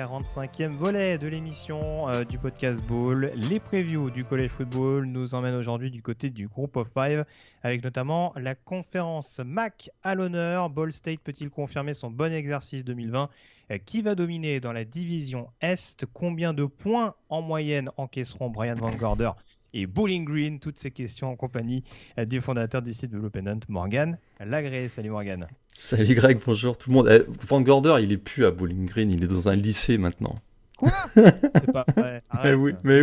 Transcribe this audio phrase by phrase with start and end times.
[0.00, 3.32] 45e volet de l'émission euh, du podcast Ball.
[3.34, 7.26] Les previews du College Football nous emmènent aujourd'hui du côté du groupe of five,
[7.62, 10.70] avec notamment la conférence Mac à l'honneur.
[10.70, 13.28] Ball State peut-il confirmer son bon exercice 2020
[13.72, 16.06] euh, Qui va dominer dans la division Est?
[16.14, 19.32] Combien de points en moyenne encaisseront Brian Van Gorder
[19.72, 21.84] et Bowling Green Toutes ces questions en compagnie
[22.18, 24.88] euh, du fondateur du site Independent, Morgan Lagré.
[24.88, 25.46] Salut Morgan.
[25.72, 27.08] Salut Greg, bonjour tout le monde.
[27.10, 30.38] Eh, Van Gorder, il est plus à Bowling Green, il est dans un lycée maintenant.
[30.76, 30.90] Quoi?
[31.14, 32.22] C'est pas vrai.
[32.44, 33.00] Mais oui, mais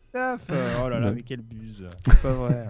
[0.00, 0.46] staff.
[0.50, 1.14] Euh, Oh là là, Non.
[1.14, 1.88] mais quelle buse.
[2.04, 2.66] C'est pas vrai.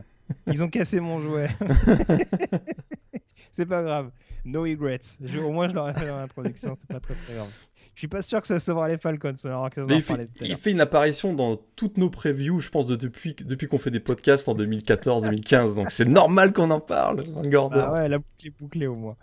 [0.46, 1.48] Ils ont cassé mon jouet.
[3.52, 4.10] c'est pas grave.
[4.44, 5.00] No regrets.
[5.22, 6.74] Je- au moins, je l'aurais fait dans l'introduction.
[6.74, 7.50] C'est pas très très grave.
[7.94, 9.34] Je suis pas sûr que ça sauvera les Falcons.
[9.44, 12.86] alors que Mais il, fait, il fait une apparition dans toutes nos previews, je pense,
[12.86, 15.76] de depuis, depuis qu'on fait des podcasts en 2014-2015.
[15.76, 17.84] Donc c'est normal qu'on en parle, Gorder.
[17.86, 19.16] Ah ouais, la boucle est bouclée au moins.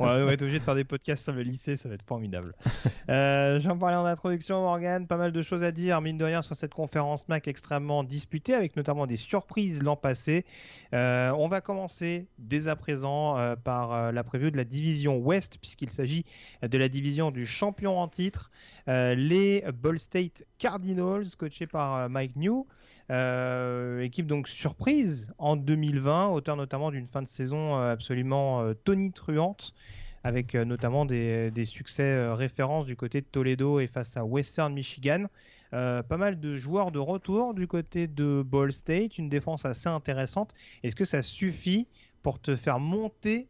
[0.00, 2.54] On va être obligé de faire des podcasts sur le lycée, ça va être formidable.
[3.10, 6.40] Euh, J'en parlais en introduction, Morgan, pas mal de choses à dire, mine de rien,
[6.40, 10.46] sur cette conférence MAC extrêmement disputée, avec notamment des surprises l'an passé.
[10.94, 15.58] Euh, on va commencer dès à présent euh, par la preview de la division Ouest,
[15.60, 16.24] puisqu'il s'agit
[16.62, 18.50] de la division du champion en titre,
[18.88, 22.66] euh, les Ball State Cardinals, coachés par euh, Mike New.
[23.10, 29.74] Euh, équipe donc surprise en 2020, auteur notamment d'une fin de saison absolument tonitruante,
[30.22, 35.26] avec notamment des, succès références du côté de Toledo et face à Western Michigan.
[35.70, 40.54] Pas mal de joueurs de retour du côté de Ball State, une défense assez intéressante.
[40.82, 41.88] Est-ce que ça suffit
[42.22, 43.48] pour te faire monter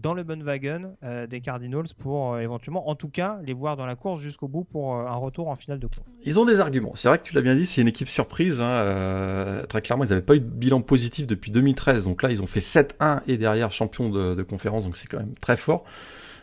[0.00, 3.86] dans le bandwagon euh, des Cardinals pour euh, éventuellement, en tout cas, les voir dans
[3.86, 6.60] la course jusqu'au bout pour euh, un retour en finale de course Ils ont des
[6.60, 6.92] arguments.
[6.94, 8.60] C'est vrai que tu l'as bien dit, c'est une équipe surprise.
[8.60, 12.04] hein, euh, très clairement, ils n'avaient pas eu de bilan positif depuis 2013.
[12.04, 14.84] Donc là, ils ont fait 7-1 et derrière champion de, de conférence.
[14.84, 15.84] Donc c'est quand même très fort.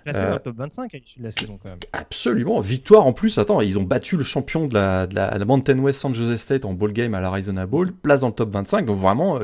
[0.05, 1.79] Là, c'est dans le top 25 à l'issue de la saison quand même.
[1.93, 3.39] Absolument, victoire en plus.
[3.39, 6.35] Attends, ils ont battu le champion de la, de la, la Mountain West San Jose
[6.39, 8.85] State en ball game à l'Arizona Bowl, place dans le top 25.
[8.85, 9.39] Donc vraiment,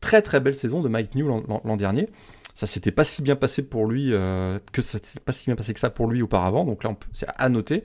[0.00, 2.08] très très belle saison de Mike New l'an dernier.
[2.54, 5.56] Ça s'était pas si bien passé pour lui, euh, que ça s'était pas si bien
[5.56, 6.64] passé que ça pour lui auparavant.
[6.64, 7.84] Donc là, c'est à noter.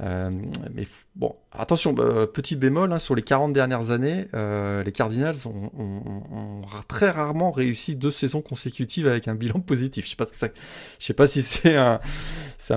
[0.00, 0.30] Euh,
[0.74, 5.36] mais bon, attention, euh, petit bémol, hein, sur les 40 dernières années, euh, les Cardinals
[5.46, 10.04] ont, très rarement réussi deux saisons consécutives avec un bilan positif.
[10.04, 10.52] Je sais
[10.98, 11.98] sais pas si c'est un,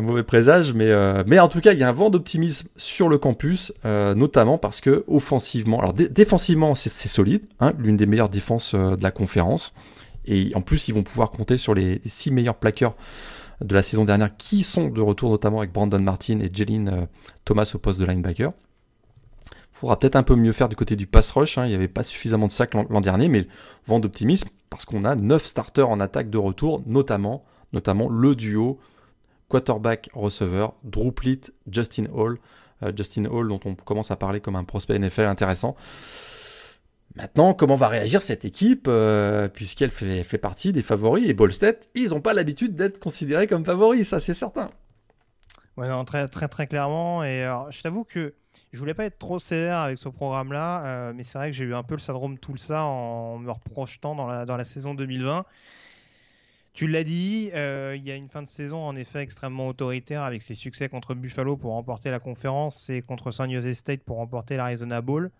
[0.01, 0.91] mauvais présage, mais,
[1.25, 4.81] mais en tout cas, il y a un vent d'optimisme sur le campus, notamment parce
[4.81, 9.73] que offensivement, alors dé- défensivement, c'est solide, hein, l'une des meilleures défenses de la conférence,
[10.29, 12.95] et en plus, ils vont pouvoir compter sur les, six meilleurs plaqueurs
[13.61, 17.05] de la saison dernière qui sont de retour notamment avec Brandon Martin et Jalen euh,
[17.43, 18.53] Thomas au poste de linebacker.
[19.73, 21.57] Faudra peut-être un peu mieux faire du côté du pass rush.
[21.57, 21.65] hein.
[21.65, 23.47] Il n'y avait pas suffisamment de sacs l'an dernier, mais
[23.87, 28.79] vent d'optimisme parce qu'on a 9 starters en attaque de retour, notamment, notamment le duo
[29.49, 31.11] quarterback-receveur Drew
[31.69, 32.37] Justin Hall.
[32.83, 35.75] Euh, Justin Hall, dont on commence à parler comme un prospect NFL intéressant.
[37.15, 42.09] Maintenant, comment va réagir cette équipe, euh, puisqu'elle fait, partie des favoris et State, ils
[42.09, 44.69] n'ont pas l'habitude d'être considérés comme favoris, ça c'est certain.
[45.75, 47.23] Ouais, très, très, clairement.
[47.23, 48.33] Et je t'avoue que
[48.71, 51.65] je voulais pas être trop sévère avec ce programme-là, euh, mais c'est vrai que j'ai
[51.65, 55.45] eu un peu le syndrome Tulsa en me reprojetant dans la, dans la saison 2020.
[56.73, 60.21] Tu l'as dit, euh, il y a une fin de saison en effet extrêmement autoritaire
[60.21, 64.17] avec ses succès contre Buffalo pour remporter la conférence et contre San Jose State pour
[64.17, 65.31] remporter l'Arizona Bowl.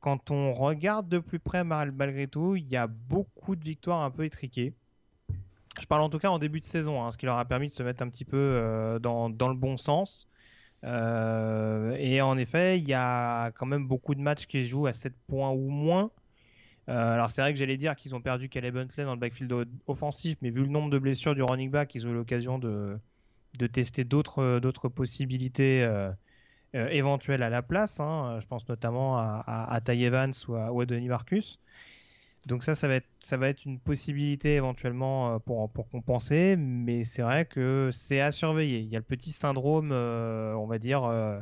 [0.00, 4.00] Quand on regarde de plus près mal- malgré tout, il y a beaucoup de victoires
[4.02, 4.72] un peu étriquées.
[5.80, 7.68] Je parle en tout cas en début de saison, hein, ce qui leur a permis
[7.68, 10.26] de se mettre un petit peu euh, dans, dans le bon sens.
[10.84, 14.86] Euh, et en effet, il y a quand même beaucoup de matchs qui se jouent
[14.86, 16.10] à 7 points ou moins.
[16.88, 19.68] Euh, alors c'est vrai que j'allais dire qu'ils ont perdu Caleb Huntley dans le backfield
[19.86, 22.98] offensif, mais vu le nombre de blessures du running back, ils ont eu l'occasion de,
[23.58, 25.86] de tester d'autres possibilités
[26.74, 28.00] euh, euh, éventuelles à la place.
[28.00, 28.38] hein.
[28.40, 31.58] Je pense notamment à, à, à Evans ou à, ou Denis Marcus.
[32.46, 36.56] Donc ça, ça va être, ça va être une possibilité éventuellement euh, pour, pour compenser,
[36.56, 38.80] mais c'est vrai que c'est à surveiller.
[38.80, 41.38] Il y a le petit syndrome, euh, on va dire, euh,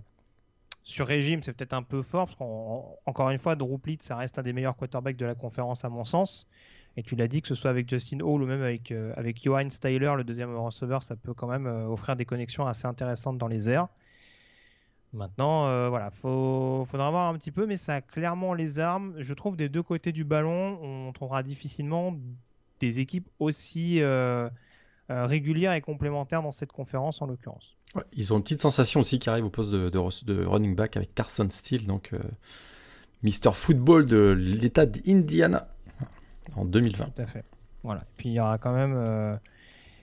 [0.83, 4.43] sur régime, c'est peut-être un peu fort, parce qu'encore une fois, Drew ça reste un
[4.43, 6.49] des meilleurs quarterbacks de la conférence à mon sens.
[6.97, 9.41] Et tu l'as dit, que ce soit avec Justin Hall ou même avec, euh, avec
[9.41, 13.39] Johan Styler, le deuxième receveur, ça peut quand même euh, offrir des connexions assez intéressantes
[13.39, 13.87] dans les airs.
[15.13, 19.15] Maintenant, euh, voilà, faut, faudra voir un petit peu, mais ça a clairement les armes.
[19.19, 22.15] Je trouve des deux côtés du ballon, on trouvera difficilement
[22.81, 24.03] des équipes aussi
[25.09, 27.77] régulières et complémentaires dans cette conférence en l'occurrence.
[28.13, 31.15] ils ont une petite sensation aussi qui arrive au poste de, de, running back avec
[31.15, 32.13] Carson Steele, donc
[33.23, 35.69] Mister Football de l'État d'Indiana
[36.55, 37.07] en 2020.
[37.07, 37.45] Tout à fait.
[37.83, 38.03] Voilà.
[38.03, 39.39] Et puis il y aura quand même.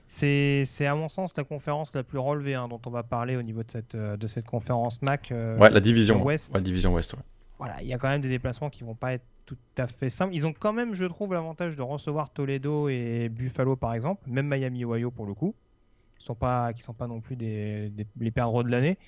[0.06, 3.42] C'est, à mon sens la conférence la plus relevée hein, dont on va parler au
[3.42, 5.32] niveau de cette, euh, de cette conférence MAC.
[5.32, 6.54] Euh, ouais, la division Ouest.
[6.54, 7.14] Ouais, division Ouest.
[7.14, 7.20] Ouais.
[7.58, 10.10] Voilà, il y a quand même des déplacements qui vont pas être tout à fait
[10.10, 10.34] simples.
[10.34, 14.46] Ils ont quand même, je trouve, l'avantage de recevoir Toledo et Buffalo par exemple, même
[14.46, 15.54] Miami, Ohio pour le coup,
[16.18, 18.98] qui sont pas, qui sont pas non plus des, les perdreaux de l'année.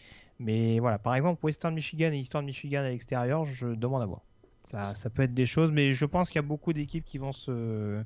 [0.40, 4.22] Mais voilà, par exemple, Western Michigan et Eastern Michigan à l'extérieur, je demande à voir.
[4.64, 7.32] Ça, peut être des choses, mais je pense qu'il y a beaucoup d'équipes qui vont
[7.32, 8.02] se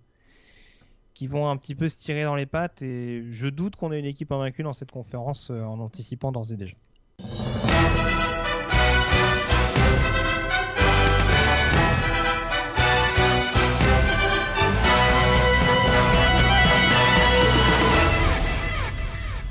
[1.14, 3.99] qui vont un petit peu se tirer dans les pattes et je doute qu'on ait
[3.99, 6.76] une équipe invaincue dans cette conférence euh, en anticipant d'ores et déjà.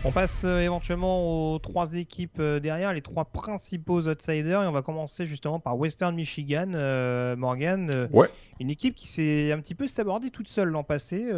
[0.04, 4.72] On passe euh, éventuellement aux trois équipes euh, derrière, les trois principaux outsiders, et on
[4.72, 8.10] va commencer justement par Western Michigan, euh, Morgan.
[8.12, 8.28] ouais.
[8.60, 11.32] Une équipe qui s'est un petit peu sabordée toute seule l'an passé,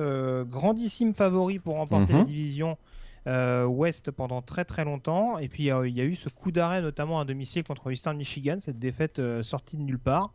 [0.50, 2.25] grandissime favori pour remporter la mhm.
[2.25, 2.77] division
[3.25, 7.21] Ouest pendant très très longtemps, et puis il y a eu ce coup d'arrêt notamment
[7.21, 10.33] à domicile contre Western Michigan, cette défaite sortie de nulle part,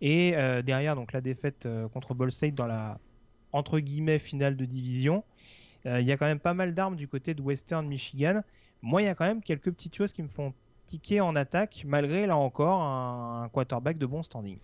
[0.00, 0.30] et
[0.64, 2.98] derrière donc la défaite contre Ball State dans la
[3.52, 5.24] entre guillemets finale de division.
[5.86, 8.42] Euh, il y a quand même pas mal d'armes du côté de Western Michigan.
[8.82, 10.52] Moi, il y a quand même quelques petites choses qui me font
[10.86, 14.58] tiquer en attaque, malgré là encore un, quarterback de bon standing.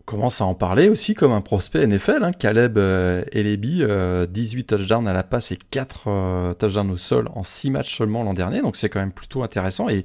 [0.00, 2.24] On commence à en parler aussi comme un prospect NFL.
[2.24, 2.32] Hein.
[2.32, 7.44] Caleb euh, Elebi, 18 euh, touchdowns à la passe et 4 touchdowns au sol en
[7.44, 8.60] 6 matchs seulement l'an dernier.
[8.60, 9.88] Donc c'est quand même plutôt intéressant.
[9.88, 10.04] Et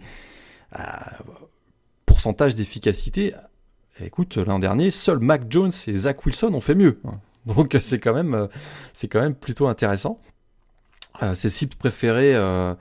[2.05, 3.33] pourcentage d'efficacité,
[3.99, 6.99] écoute, l'an dernier, seuls Mac Jones et Zach Wilson ont fait mieux.
[7.05, 7.19] Hein.
[7.55, 8.47] Donc c'est quand même euh,
[8.93, 10.19] c'est quand même plutôt intéressant.
[11.23, 12.73] Euh, ses cibles préférés euh,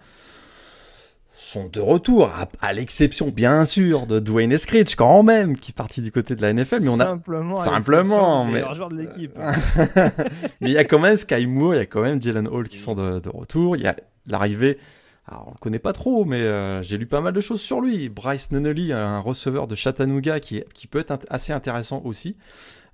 [1.36, 6.00] sont de retour, à, l'exception bien sûr de Dwayne Eskridge quand même, qui est parti
[6.00, 9.36] du côté de la NFL, mais on a simplement, simplement, mais joueur de l'équipe.
[10.60, 12.68] mais il y a quand même Sky Moore, il y a quand même Jalen Hall
[12.68, 13.94] qui sont de, de retour, il y a
[14.26, 14.78] l'arrivée
[15.26, 18.10] alors, on le connaît pas trop, mais j'ai lu pas mal de choses sur lui.
[18.10, 22.36] Bryce Nunnally, un receveur de Chattanooga qui, qui peut être assez intéressant aussi.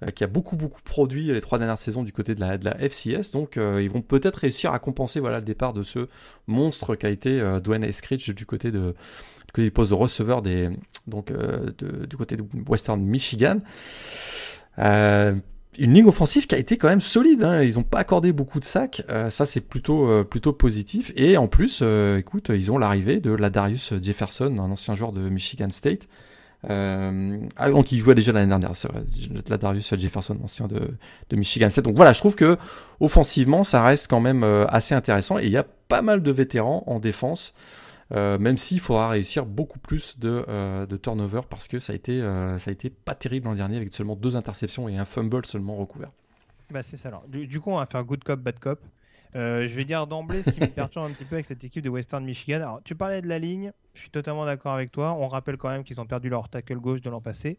[0.02, 2.64] Euh, qui a beaucoup beaucoup produit les trois dernières saisons du côté de la, de
[2.64, 3.32] la FCS.
[3.32, 6.08] Donc euh, ils vont peut-être réussir à compenser voilà, le départ de ce
[6.47, 8.94] monstre qui a été euh, Dwayne Eskridge du côté de
[9.47, 10.70] du côté du poste de receveur des,
[11.08, 13.58] donc, du côté de Western Michigan.
[14.79, 15.43] une
[15.76, 17.43] ligne offensive qui a été quand même solide.
[17.43, 17.64] Hein.
[17.64, 19.02] Ils n'ont pas accordé beaucoup de sacs.
[19.29, 21.12] ça, c'est plutôt, plutôt positif.
[21.16, 21.83] Et en plus,
[22.16, 26.07] écoute, ils ont l'arrivée de la Darius Jefferson, un ancien joueur de Michigan State,
[26.69, 29.02] euh, ah, donc il jouait déjà l'année dernière, c'est vrai,
[29.59, 30.97] Darius Jefferson, ancien de,
[31.33, 31.85] Michigan State.
[31.85, 32.59] Donc voilà, je trouve que
[33.00, 36.31] offensivement, ça reste quand même euh, assez intéressant et il y a pas mal de
[36.31, 37.55] vétérans en défense.
[38.12, 42.21] Euh, même s'il faudra réussir beaucoup plus de, euh, turnover parce que ça a été
[42.21, 45.47] euh, ça a été pas terrible l'an dernier avec seulement deux interceptions et un fumble
[45.47, 46.11] seulement recouvert.
[46.71, 48.81] Bah c'est ça du, coup on va faire good cop bad cop.
[49.37, 51.84] Euh, je vais dire d'emblée ce qui me perturbe un petit peu avec cette équipe
[51.84, 52.56] de Western Michigan.
[52.56, 55.12] Alors, tu parlais de la ligne, je suis totalement d'accord avec toi.
[55.14, 57.58] On rappelle quand même qu'ils ont perdu leur tackle gauche de l'an passé.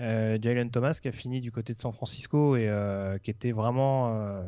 [0.00, 3.52] Euh, Jalen Thomas qui a fini du côté de San Francisco et euh, qui était
[3.52, 4.42] vraiment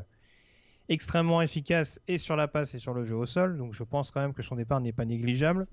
[0.88, 3.58] extrêmement efficace et sur la passe et sur le jeu au sol.
[3.58, 5.66] Donc je pense quand même que son départ n'est pas négligeable.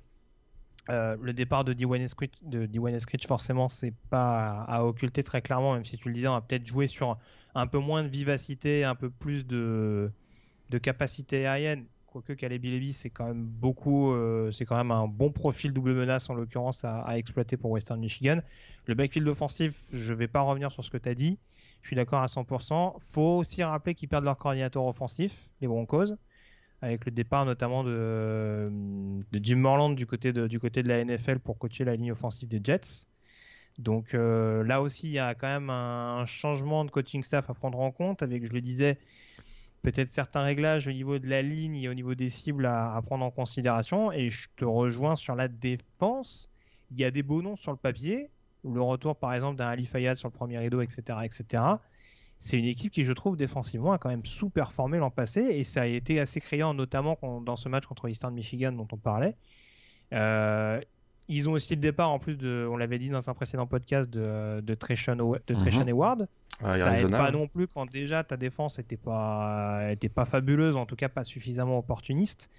[0.90, 5.98] le départ de Dwayne Eskridge, de forcément, c'est pas à, occulter très clairement, même si
[5.98, 7.20] tu le disais, on va peut-être jouer sur
[7.54, 10.12] un peu moins de vivacité, un peu plus de,
[10.72, 15.08] de capacité aérienne, quoique Caleb Levy c'est quand même beaucoup, euh, c'est quand même un
[15.08, 18.40] bon profil double menace en l'occurrence à, exploiter pour Western Michigan.
[18.86, 21.38] Le backfield offensif, je vais pas revenir sur ce que tu as dit,
[21.82, 22.96] je suis d'accord à 100%.
[23.00, 26.16] Faut aussi rappeler qu'ils perdent leur coordinateur offensif, les Broncos,
[26.82, 28.72] avec le départ notamment de,
[29.34, 33.08] Jim Morland du côté de, du la NFL pour coacher la ligne offensive des Jets.
[33.78, 37.54] Donc euh, là aussi, il y a quand même un changement de coaching staff à
[37.54, 38.98] prendre en compte, avec, je le disais,
[39.82, 43.26] peut-être certains réglages au niveau de la ligne et au niveau des cibles à, prendre
[43.26, 44.12] en considération.
[44.12, 46.50] Et je te rejoins sur la défense.
[46.92, 48.30] Il y a des beaux noms sur le papier.
[48.64, 51.20] Le retour, par exemple, d'un Ali Fayad sur le premier rideau, etc.
[51.24, 51.64] etc.
[52.38, 55.42] C'est une équipe qui, je trouve, défensivement, a quand même sous-performé l'an passé.
[55.42, 58.98] Et ça a été assez criant, notamment dans ce match contre Eastern Michigan dont on
[58.98, 59.36] parlait.
[60.14, 60.80] Euh,
[61.28, 64.10] Ils ont aussi le départ, en plus, de, on l'avait dit dans un précédent podcast,
[64.10, 65.88] de, de Treshan de Mhm.
[65.88, 66.28] Hayward.
[66.60, 70.86] Ça aide pas non plus quand déjà ta défense était pas, était pas fabuleuse, en
[70.86, 72.50] tout cas pas suffisamment opportuniste.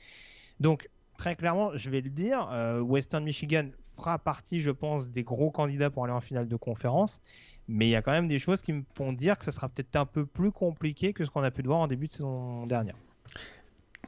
[0.60, 5.22] Donc, très clairement, je vais le dire, euh, Western Michigan fera partie, je pense, des
[5.22, 7.20] gros candidats pour aller en finale de conférence.
[7.68, 9.68] Mais il y a quand même des choses qui me font dire que ça sera
[9.68, 12.66] peut-être un peu plus compliqué que ce qu'on a pu voir en début de saison
[12.66, 12.96] dernière.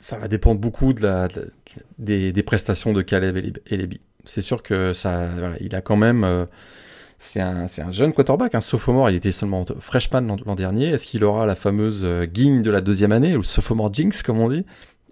[0.00, 1.46] Ça va dépendre beaucoup de la, de la-
[1.98, 4.00] des, des prestations de Caleb Eleb- Elebi.
[4.24, 6.24] C'est sûr que ça, voilà, il a quand même.
[6.24, 6.46] euh,
[7.18, 9.10] c'est un, jeune quarterback, un sophomore.
[9.10, 10.88] Il était seulement freshman l'an dernier.
[10.88, 14.40] Est-ce qu'il aura la fameuse euh, guigne de la deuxième année, ou sophomore jinx, comme
[14.40, 14.64] on dit?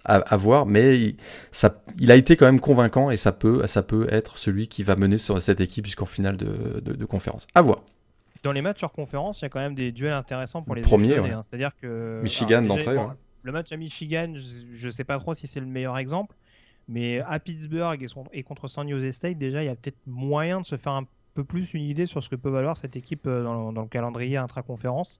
[0.05, 1.15] À, à voir, mais il,
[1.53, 4.83] ça, il a été quand même convaincant et ça peut, ça peut être celui qui
[4.83, 7.47] va mener sur cette équipe jusqu'en finale de, de, de conférence.
[7.55, 7.83] À voir.
[8.43, 10.81] Dans les matchs hors conférence, il y a quand même des duels intéressants pour les
[10.81, 11.35] Premier, échelonnés, ouais.
[11.35, 11.41] hein.
[11.49, 13.07] C'est-à-dire que Michigan d'entrée, ouais.
[13.43, 16.35] Le match à Michigan, je ne sais pas trop si c'est le meilleur exemple,
[16.89, 19.99] mais à Pittsburgh et, son- et contre San Jose State, déjà, il y a peut-être
[20.05, 22.95] moyen de se faire un peu plus une idée sur ce que peut valoir cette
[22.95, 25.19] équipe euh, dans, le- dans le calendrier intra-conférence,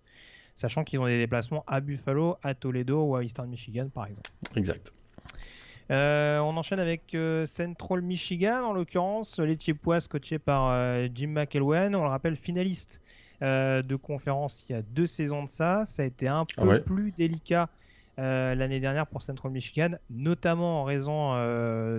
[0.56, 4.30] sachant qu'ils ont des déplacements à Buffalo, à Toledo ou à Eastern Michigan, par exemple.
[4.56, 4.94] Exact.
[5.92, 11.28] Euh, on enchaîne avec euh, Central Michigan, en l'occurrence, les Chippewas coachés par euh, Jim
[11.30, 11.94] McElwain.
[11.94, 13.02] On le rappelle, finaliste
[13.42, 15.84] de conférence il y a deux saisons de ça.
[15.86, 16.80] Ça a été un peu Ah ouais.
[16.80, 17.68] plus délicat
[18.16, 21.34] l'année dernière pour Central Michigan, notamment en raison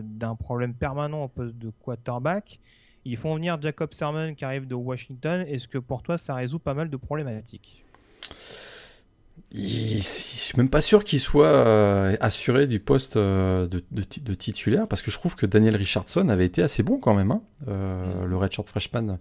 [0.03, 2.61] d'un problème permanent au poste de quarterback.
[3.05, 5.45] Ils font venir Jacob Sermon qui arrive de Washington.
[5.49, 7.85] Est-ce que pour toi, ça résout pas mal de problématiques?
[9.53, 14.03] Il- je suis même pas sûr qu'il soit euh, assuré du poste euh, de, de
[14.03, 17.15] ti- de titulaire parce que je trouve que Daniel Richardson avait été assez bon quand
[17.15, 17.31] même.
[17.31, 17.43] hein.
[17.69, 19.19] Euh, Le redshirt freshman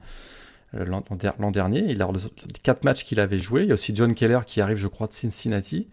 [0.73, 3.61] l'an l'an der- l'an dernier, il a les quatre matchs qu'il avait joué.
[3.63, 5.87] Il y a aussi John Keller qui arrive, je crois, de Cincinnati.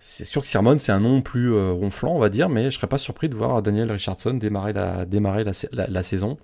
[0.00, 2.86] C'est sûr que Sermon, c'est un nom plus ronflant, on va dire, mais je serais
[2.86, 6.38] pas surpris de voir Daniel Richardson démarrer la, démarrer la, sa- la- la saison.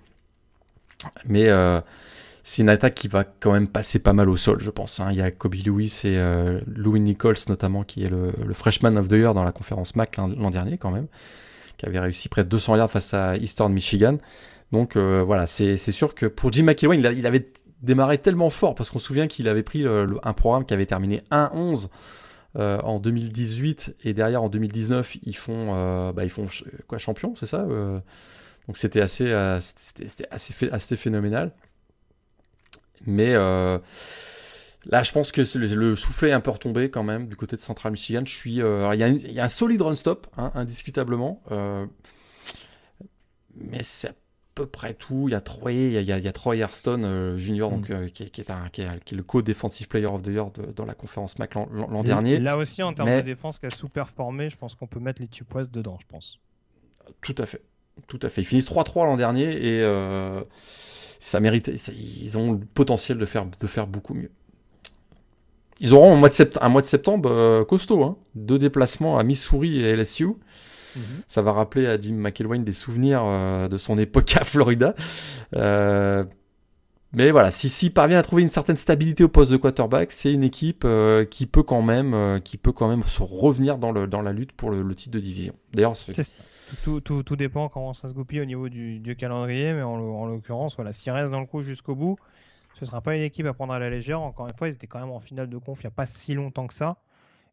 [1.25, 1.81] Mais euh,
[2.43, 4.99] c'est une attaque qui va quand même passer pas mal au sol, je pense.
[4.99, 5.09] hein.
[5.11, 9.07] Il y a Kobe Lewis et euh, Louis Nichols notamment, qui est le, freshman of
[9.07, 11.07] the year dans la conférence MAC l'an dernier quand même,
[11.77, 14.17] qui avait réussi près de 200 yards face à Eastern Michigan.
[14.71, 18.89] Donc euh, voilà, c'est sûr que pour Jim McElwain, il, avait démarré tellement fort parce
[18.89, 21.89] qu'on se souvient qu'il avait pris un programme qui avait terminé 1-11
[22.57, 26.47] euh, en 2018 et derrière en 2019 ils font bah, ils font
[26.87, 27.65] quoi champion, c'est ça
[28.67, 31.51] Donc c'était assez euh, c'était assez assez phénoménal.
[33.07, 33.79] Mais euh,
[34.85, 37.55] là, je pense que le, le soufflet est un peu retombé quand même du côté
[37.55, 38.21] de Central Michigan.
[38.25, 41.41] Je suis, euh, il y, a y un solide run stop, hein, indiscutablement.
[43.55, 44.13] mais c'est à
[44.53, 45.27] peu près tout.
[45.27, 48.29] Il y a Troy, il y a, y Troy Airstone euh, Junior, donc, qui, est,
[48.29, 50.85] qui est un- qui est- qui est le co-defensive player of the year de- dans
[50.85, 52.37] la conférence MAC l'an- dernier.
[52.39, 55.21] Là aussi, en termes Mais- de défense qui a sous-performé, je pense qu'on peut mettre
[55.21, 56.39] les Chippewas dedans, je pense.
[57.21, 57.61] Tout à fait.
[58.07, 58.41] Tout à fait.
[58.41, 60.41] Ils finissent 3-3 l'an dernier et euh,
[61.19, 61.77] ça mérite.
[61.77, 64.31] ça- ils ont le potentiel de faire, de faire beaucoup mieux.
[65.79, 68.03] Ils auront un mois de septembre, un mois de septembre euh, costaud.
[68.03, 68.17] Hein.
[68.35, 70.27] Deux déplacements à Missouri et LSU.
[71.27, 74.93] Ça va rappeler à Jim McElwain des souvenirs euh, de son époque à Florida.
[77.13, 80.31] Mais voilà, si s'il parvient à trouver une certaine stabilité au poste de quarterback, c'est
[80.31, 83.91] une équipe euh, qui peut quand même, euh, qui peut quand même se revenir dans,
[83.91, 85.53] le, dans la lutte pour le, titre de division.
[85.73, 85.95] D'ailleurs.
[86.85, 90.15] Tout, tout, tout dépend comment ça se goupille au niveau du, calendrier, mais en, l'o-
[90.15, 92.17] en l'occurrence, voilà, s'ils restent dans le coup jusqu'au bout,
[92.75, 94.21] ce sera pas une équipe à prendre à la légère.
[94.21, 96.05] Encore une fois, ils étaient quand même en finale de conf il n'y a pas
[96.05, 96.95] si longtemps que ça,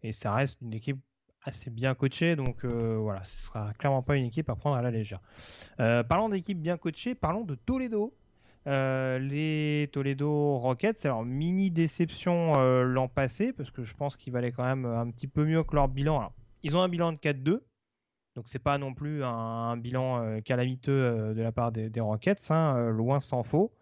[0.05, 0.99] et ça reste une équipe
[1.43, 4.83] assez bien coachée, donc euh, voilà, ce sera clairement pas une équipe à prendre à
[4.83, 5.21] la légère.
[5.77, 8.15] Parlons d'équipe bien coachée, parlons de Toledo.
[8.67, 14.33] Euh, les Toledo Rockets, alors mini déception euh, l'an passé, parce que je pense qu'ils
[14.33, 16.19] valaient quand même un petit peu mieux que leur bilan.
[16.19, 17.61] Alors, ils ont un bilan de 4-2,
[18.37, 22.01] donc c'est pas non plus un, un bilan euh, calamiteux de la part des, des
[22.01, 23.73] Rockets, hein, loin s'en faut.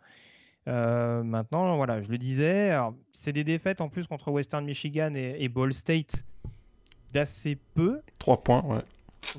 [0.66, 2.76] Maintenant, voilà, je le disais,
[3.12, 6.25] c'est des défaites en plus contre Western Michigan et, et Ball State
[7.12, 8.00] d'assez peu.
[8.18, 8.83] 3 points, ouais.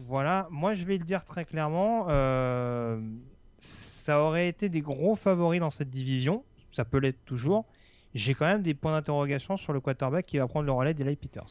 [0.07, 2.07] Voilà, moi je vais le dire très clairement,
[4.07, 7.65] ça aurait été des gros favoris dans cette division, ça peut l'être toujours.
[8.15, 11.17] J'ai quand même des points d'interrogation sur le quarterback qui va prendre le relais d'Eli
[11.17, 11.45] Peters.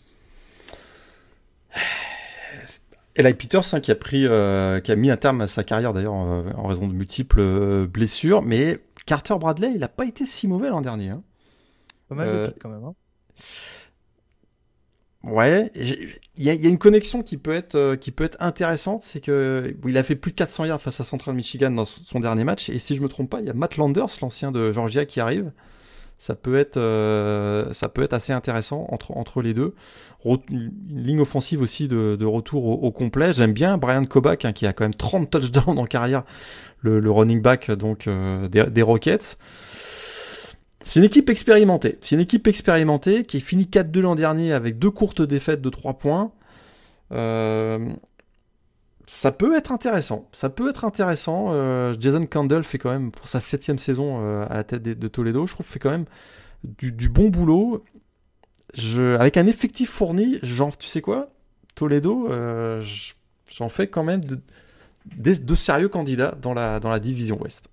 [3.17, 5.93] Eli Peters, hein, qui a pris, euh, qui a mis un terme à sa carrière
[5.93, 10.25] d'ailleurs en, en raison de multiples euh, blessures, mais Carter Bradley, il n'a pas été
[10.25, 11.11] si mauvais l'an dernier.
[11.11, 11.23] hein.
[12.09, 12.85] Pas mal Euh, de quand même.
[12.85, 12.95] hein.
[15.27, 19.21] Ouais, il y, a- une connexion qui peut être, euh, qui peut être intéressante, c'est
[19.21, 22.45] que il a fait plus de 400 yards face à Central Michigan dans son dernier
[22.45, 25.05] match, et si je me trompe pas, il y a Matt Landers, l'ancien de Georgia,
[25.05, 25.51] qui arrive.
[26.19, 26.79] ça peut être,
[27.75, 29.75] ça peut être assez intéressant entre, entre les deux.
[30.25, 33.33] une ligne offensive aussi de, retour au, complet.
[33.33, 36.25] J'aime bien Brian Kobach, hein, qui a quand même 30 touchdowns en carrière,
[36.81, 39.39] le, running back donc des, des Rockets.
[40.87, 41.99] C'est une équipe expérimentée.
[42.01, 45.69] C'est une équipe expérimentée qui est finie 4-2 l'an dernier avec deux courtes défaites de
[45.69, 46.31] 3 points.
[47.11, 47.93] Euh,
[49.05, 50.29] ça peut être intéressant.
[50.31, 51.49] Ça peut être intéressant.
[51.51, 55.09] Euh, Jason Candle fait quand même, pour sa septième saison euh, à la tête de,
[55.09, 56.05] Toledo, je trouve fait quand même
[56.63, 57.83] du, bon boulot.
[59.19, 61.31] Avec un effectif fourni, genre, tu sais quoi?
[61.75, 62.29] Toledo,
[63.51, 64.39] j'en fais quand même de,
[65.17, 67.69] de, sérieux candidats dans la, dans la division Ouest.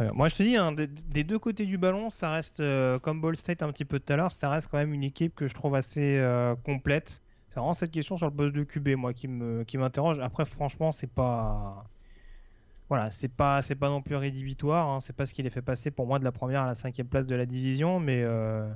[0.00, 3.36] Moi, je te dis, hein, des, deux côtés du ballon, ça reste, euh, comme Ball
[3.36, 5.54] State un petit peu tout à l'heure, ça reste quand même une équipe que je
[5.54, 7.22] trouve assez euh, complète.
[7.48, 10.18] C'est vraiment cette question sur le poste de QB, moi, qui me qui m'interroge.
[10.20, 11.86] Après, franchement, c'est pas.
[12.88, 14.86] Voilà, c'est pas, c'est pas non plus rédhibitoire.
[14.88, 15.00] Hein.
[15.00, 17.08] C'est pas ce qui les fait passer pour moi de la première à la cinquième
[17.08, 18.22] place de la division, mais.
[18.22, 18.68] Euh,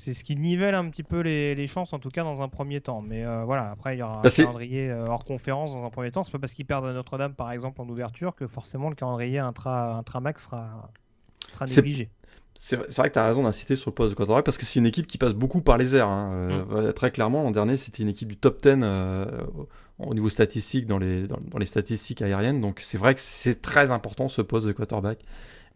[0.00, 2.80] c'est ce qui nivelle un petit peu les, chances, en tout cas dans un premier
[2.80, 3.02] temps.
[3.02, 5.90] Mais euh, voilà, après il y aura bah, un calendrier euh, hors conférence dans un
[5.90, 6.24] premier temps.
[6.24, 9.38] C'est pas parce qu'ils perdent à Notre-Dame, par exemple, en ouverture, que forcément le calendrier
[9.38, 10.90] intra, intramax sera,
[11.52, 12.08] sera négligé.
[12.54, 14.78] C'est vrai que tu as raison d'inciter sur le poste de quarterback parce que c'est
[14.78, 16.08] une équipe qui passe beaucoup par les airs.
[16.08, 16.32] Hein.
[16.32, 16.92] Euh, mm.
[16.94, 18.82] Très clairement, l'an dernier, c'était une équipe du top 10
[19.98, 22.62] au niveau statistique dans les, dans les statistiques aériennes.
[22.62, 25.18] Donc c'est vrai que c'est très important ce poste de quarterback.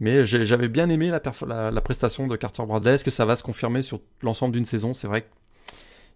[0.00, 2.94] Mais j'avais bien aimé la, prestation de Carter Bradley.
[2.94, 4.92] Est-ce que ça va se confirmer sur l'ensemble d'une saison?
[4.92, 5.28] C'est vrai que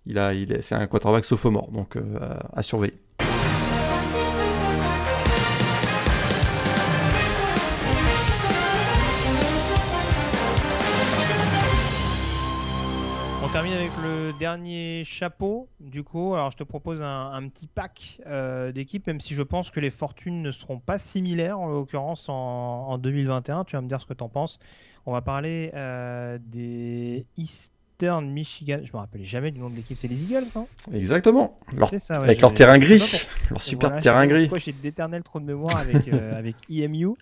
[0.07, 0.33] il a,
[0.63, 2.19] c'est un quarterback sophomore, donc euh,
[2.53, 2.95] à surveiller.
[13.63, 15.69] Termine avec le dernier chapeau.
[15.81, 19.73] Du coup, alors je te propose un, petit pack euh, d'équipes, même si je pense
[19.73, 23.65] que les fortunes ne seront pas similaires, en l'occurrence en, 2021.
[23.65, 24.61] Tu vas me dire ce que tu en penses.
[25.07, 28.79] On va parler euh, des Eastern Michigan.
[28.85, 30.69] Je me rappelle jamais du nom de l'équipe, c'est les Eagles, non?
[30.95, 31.59] Exactement.
[32.11, 34.49] avec leur terrain gris, leur super terrain gris.
[34.59, 37.17] J'ai d'éternel trop de mémoire avec, euh, avec EMU.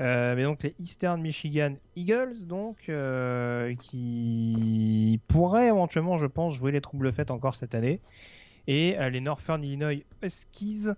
[0.00, 6.72] Euh, mais donc les Eastern Michigan Eagles, donc euh, qui pourraient éventuellement, je pense, jouer
[6.72, 8.00] les troubles faites encore cette année,
[8.66, 10.88] et euh, les Northern Illinois Huskies.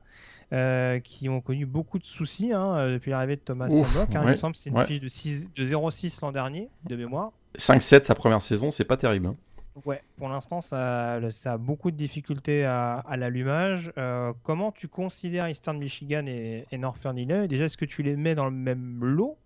[1.04, 4.14] qui ont connu beaucoup de soucis hein, depuis l'arrivée de Thomas Sandok.
[4.14, 6.96] Hein, il me semble que c'est une fiche de, 6, de 0-6 l'an dernier, de
[6.96, 7.32] mémoire.
[7.58, 9.26] 5-7 sa première saison, c'est pas terrible.
[9.26, 9.36] Hein.
[9.84, 13.92] Ouais, pour l'instant, ça, ça, a beaucoup de difficultés à, l'allumage.
[13.96, 17.46] Euh, comment tu considères Eastern Michigan et, Northern Illinois?
[17.46, 19.38] Déjà, est-ce que tu les mets dans le même lot?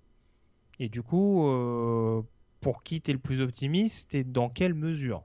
[0.78, 2.22] Et du coup, euh,
[2.60, 5.22] pour qui tu es le plus optimiste et dans quelle mesure?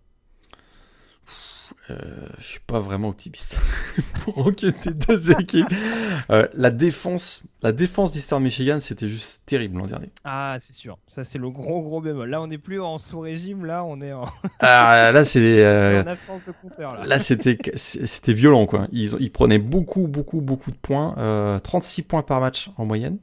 [1.89, 1.95] Euh,
[2.39, 3.57] je suis pas vraiment optimiste
[4.21, 5.67] pour des deux équipes.
[6.29, 10.09] Euh, la défense, la défense d'Eastern Michigan, c'était juste terrible l'an dernier.
[10.23, 10.97] Ah, c'est sûr.
[11.07, 12.29] Ça, c'est le gros gros bémol.
[12.29, 13.65] Là, on n'est plus en sous-régime.
[13.65, 14.25] Là, on est en.
[14.59, 15.63] ah, là, c'est.
[15.65, 16.03] Euh...
[16.03, 16.95] en absence de compteur.
[16.95, 18.87] Là, là c'était c'était violent quoi.
[18.91, 21.15] Ils, ils prenaient beaucoup beaucoup beaucoup de points.
[21.17, 23.17] Euh, 36 points par match en moyenne.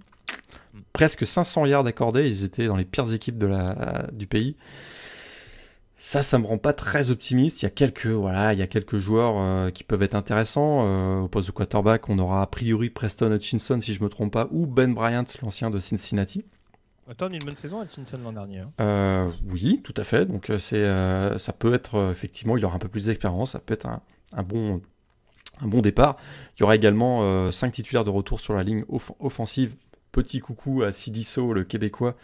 [0.92, 2.26] Presque 500 yards accordés.
[2.26, 4.57] Ils étaient dans les pires équipes de la du pays.
[6.04, 7.62] Ça, ça me rend pas très optimiste.
[7.62, 10.86] Il y a quelques, voilà, il y a quelques joueurs euh, qui peuvent être intéressants.
[10.86, 14.30] Euh, au poste de quarterback, on aura a priori Preston Hutchinson, si je me trompe
[14.30, 16.44] pas, ou Ben Bryant, l'ancien de Cincinnati.
[17.08, 18.58] Attends, une bonne saison Hutchinson l'an dernier.
[18.58, 18.72] Hein.
[18.82, 20.26] Euh, oui, tout à fait.
[20.26, 20.84] Donc c'est,
[21.38, 23.52] ça peut être effectivement, il aura un peu plus d'expérience.
[23.52, 24.82] Ça peut être un, bon,
[25.62, 26.18] un bon départ.
[26.58, 28.84] Il y aura également cinq titulaires de retour sur la ligne
[29.20, 29.74] offensive.
[30.12, 32.14] Petit coucou à Sidiso, le Québécois.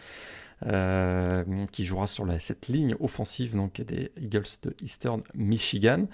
[0.66, 1.42] Euh,
[1.72, 6.06] qui jouera sur cette ligne offensive donc, des Eagles de Eastern Michigan.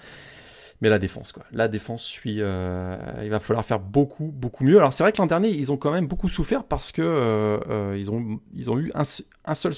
[0.79, 1.43] Mais la défense, quoi.
[1.51, 4.77] La défense, je suis, euh, il va falloir faire beaucoup, beaucoup mieux.
[4.77, 7.97] Alors c'est vrai que l'an dernier, ils ont quand même beaucoup souffert parce que euh,
[7.97, 9.73] ils, ont, ils ont eu un, seul,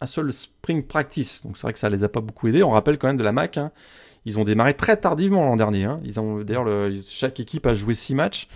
[0.00, 1.42] un seul spring practice.
[1.42, 2.62] Donc c'est vrai que ça les a pas beaucoup aidés.
[2.62, 3.58] On rappelle quand même de la MAC.
[3.58, 3.70] Hein.
[4.24, 5.84] Ils ont démarré très tardivement l'an dernier.
[5.84, 6.00] Hein.
[6.04, 8.48] Ils ont d'ailleurs chaque équipe a joué six matchs.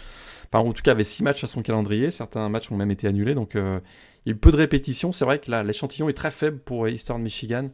[0.51, 2.11] Enfin, en tout cas, avait six matchs à son calendrier.
[2.11, 3.35] Certains matchs ont même été annulés.
[3.35, 3.57] Donc,
[4.25, 5.13] il y a eu peu de répétitions.
[5.13, 7.71] C'est vrai que l'échantillon est très faible pour Eastern Michigan.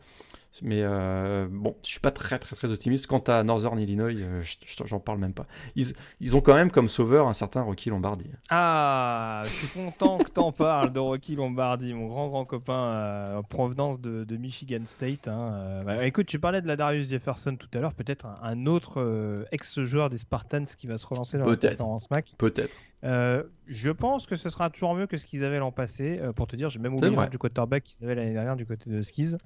[0.62, 3.06] Mais euh, bon, je suis pas très très très optimiste.
[3.06, 4.42] Quant à Northern Illinois, euh,
[4.84, 5.46] j'en parle même pas.
[5.76, 8.26] Ils, ils, ont quand même comme sauveur un certain Rocky Lombardi.
[8.50, 13.36] Ah, je suis content que t'en parles de Rocky Lombardi, mon grand grand copain euh,
[13.38, 15.28] en provenance de, de, Michigan State.
[15.28, 15.82] Hein.
[15.84, 20.10] Bah, écoute, tu parlais de la Darius Jefferson tout à l'heure, peut-être un, autre ex-joueur
[20.10, 22.34] des Spartans qui va se relancer dans la conférence MAC.
[22.36, 22.76] Peut-être.
[23.02, 26.20] je pense que ce sera toujours mieux que ce qu'ils avaient l'an passé.
[26.34, 29.02] pour te dire, j'ai même oublié du quarterback qu'ils avaient l'année dernière du côté de
[29.02, 29.36] Skis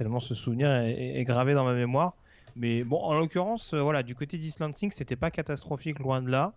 [0.00, 2.14] tellement ce souvenir est, gravé dans ma mémoire.
[2.56, 6.54] Mais bon, en l'occurrence, euh, voilà, du côté d'Islancing, c'était pas catastrophique, loin de là.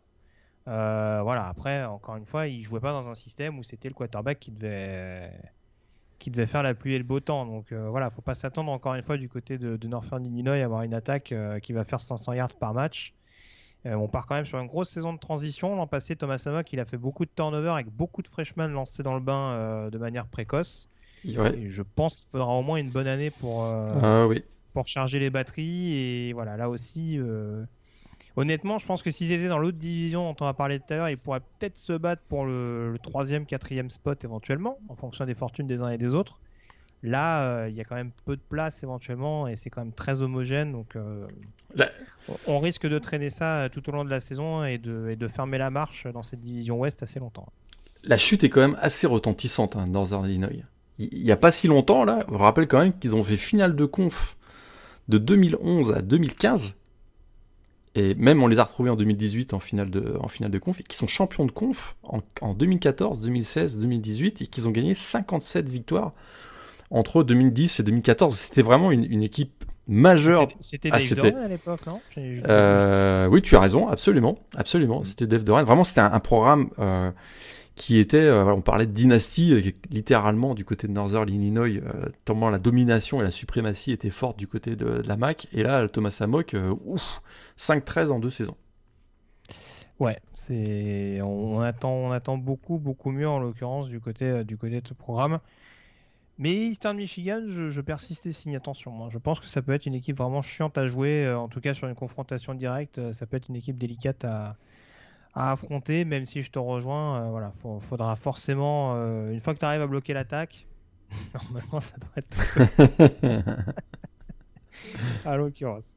[0.69, 3.95] Euh, voilà, après, encore une fois, il jouait pas dans un système où c'était le
[3.95, 5.29] quarterback qui devait,
[6.19, 7.45] qui devait faire la pluie et le beau temps.
[7.45, 10.63] Donc euh, voilà, faut pas s'attendre encore une fois du côté de, Northern Illinois à
[10.63, 13.13] avoir une attaque qui va faire 500 yards par match.
[13.83, 15.75] On part quand même sur une grosse saison de transition.
[15.75, 19.03] L'an passé, Thomas Amok, il a fait beaucoup de turnover avec beaucoup de freshmen lancés
[19.03, 20.87] dans le bain de manière précoce.
[21.25, 21.57] Ouais.
[21.57, 24.43] Et je pense qu'il faudra au moins une bonne année pour, euh, Ah oui.
[24.73, 25.93] pour charger les batteries.
[25.95, 27.63] Et voilà, là aussi, euh,
[28.35, 30.95] honnêtement, je pense que s'ils étaient dans l'autre division dont on a parlé tout à
[30.97, 35.33] l'heure, ils pourraient peut-être se battre pour le, troisième, quatrième spot éventuellement, en fonction des
[35.35, 36.39] fortunes des uns et des autres.
[37.05, 39.91] Là, euh, il y a quand même peu de place éventuellement et c'est quand même
[39.93, 40.71] très homogène.
[40.71, 40.95] Donc,
[41.75, 41.89] Là-
[42.47, 45.27] on risque de traîner ça tout au long de la saison et de, et de
[45.27, 47.47] fermer la marche dans cette division Ouest assez longtemps.
[48.05, 50.49] La chute est quand même assez retentissante, hein, Northern Illinois.
[50.99, 53.23] Il il y a pas si longtemps, là, je vous rappelle quand même qu'ils ont
[53.23, 54.37] fait finale de conf
[55.09, 56.75] de 2011 à 2015.
[57.95, 60.79] Et même on les a retrouvés en 2018 en finale de, en finale de conf,
[60.79, 64.95] et qui sont champions de conf en, en 2014, 2016, 2018, et qu'ils ont gagné
[64.95, 66.13] 57 victoires
[66.89, 68.35] entre 2010 et 2014.
[68.37, 70.47] C'était vraiment une, une équipe majeure.
[70.59, 75.03] C'était Ah, Dave à l'époque, non j'ai- Euh, oui, tu as raison, absolument, absolument.
[75.03, 75.63] C'était Dave Doran.
[75.63, 77.11] Vraiment, c'était un, un programme euh,
[77.75, 82.09] qui était, euh, on parlait de dynastie, euh, littéralement du côté de Northern Illinois, euh,
[82.23, 85.47] tellement la domination et la suprématie étaient fortes du côté de, la MAC.
[85.53, 86.55] Et là, Thomas Amok,
[86.85, 87.21] ouf,
[87.57, 88.57] 5-13 en deux saisons.
[89.99, 94.81] Ouais, c'est on, attend on attend beaucoup beaucoup mieux en l'occurrence du côté du côté
[94.81, 95.39] de ce programme.
[96.39, 98.91] Mais Eastern Michigan, je, persiste et signe attention.
[98.91, 99.09] moi.
[99.11, 101.73] Je pense que ça peut être une équipe vraiment chiante à jouer, en tout cas
[101.75, 104.57] sur une confrontation directe, ça peut être une équipe délicate à,
[105.35, 107.21] à affronter, même si je te rejoins.
[107.23, 110.65] euh, voilà, faut- faudra forcément euh, une fois que tu arrives à bloquer l'attaque,
[111.33, 113.65] normalement ça devrait être
[115.25, 115.95] à l'occurrence.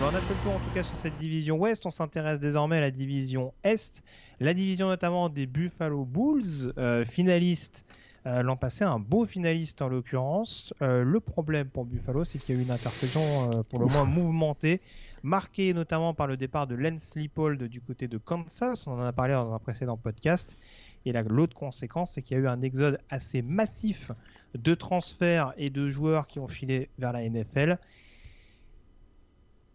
[0.00, 1.84] Bon, on a fait le tour en tout cas sur cette division ouest.
[1.84, 4.02] On s'intéresse désormais à la division est.
[4.38, 7.84] La division notamment des Buffalo Bulls, euh, finalistes
[8.28, 10.74] euh, l'an passé, un beau finaliste en l'occurrence.
[10.82, 13.86] Euh, le problème pour Buffalo, c'est qu'il y a eu une intersaison euh, pour le
[13.86, 14.82] moins mouvementée,
[15.22, 18.86] marquée notamment par le départ de Lance Leipold du côté de Kansas.
[18.86, 20.58] On en a parlé dans un précédent podcast.
[21.06, 24.12] Et l'autre conséquence, c'est qu'il y a eu un exode assez massif
[24.54, 27.78] de transferts et de joueurs qui ont filé vers la NFL.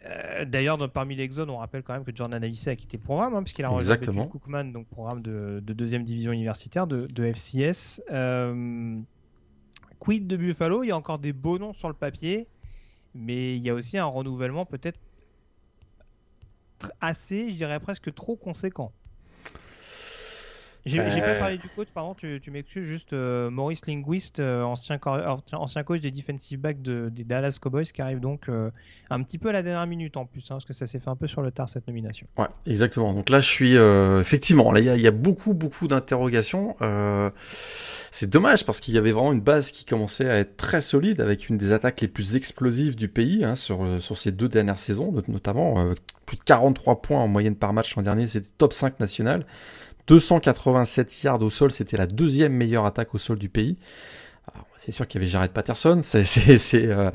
[0.06, 3.36] Euh, D'ailleurs, parmi l'exode, on rappelle quand même que Jordan Alice a quitté le programme,
[3.36, 3.96] hein, puisqu'il a rejoint
[4.28, 8.02] Cookman, donc programme de, de deuxième division universitaire de, de FCS.
[8.12, 9.00] Euh,
[10.00, 10.84] quid de Buffalo?
[10.84, 12.48] Il y a encore des beaux noms sur le papier,
[13.16, 15.00] mais il y a aussi un renouvellement peut-être
[16.82, 18.92] tr- assez, je dirais presque trop conséquent.
[20.86, 21.40] J'ai pas Euh.
[21.40, 25.00] parlé du coach, pardon, tu, tu m'excuses, juste euh, Maurice Linguist, euh, ancien,
[25.54, 28.50] ancien coach des defensive backs de- des Dallas Cowboys, qui arrive donc
[29.10, 31.10] un petit peu à la dernière minute en plus, hein, parce que ça s'est fait
[31.10, 32.28] un peu sur le tard cette nomination.
[32.38, 33.14] Ouais, exactement.
[33.14, 36.76] Donc là, je suis effectivement là, il y, a- il y a beaucoup, beaucoup d'interrogations.
[38.12, 41.20] C'est dommage parce qu'il y avait vraiment une base qui commençait à être très solide
[41.22, 44.78] avec une des attaques les plus explosives du pays hein, sur sur ces deux dernières
[44.80, 45.94] saisons, not- notamment
[46.26, 48.28] plus de 43 points en moyenne par match l'an dernier.
[48.28, 49.46] C'était top 5 national.
[50.08, 53.78] 287 yards au sol, c'était la deuxième meilleure attaque au sol du pays.
[54.78, 57.10] C'est sûr qu'il y avait Jared Patterson, c'est c'est c'est euh,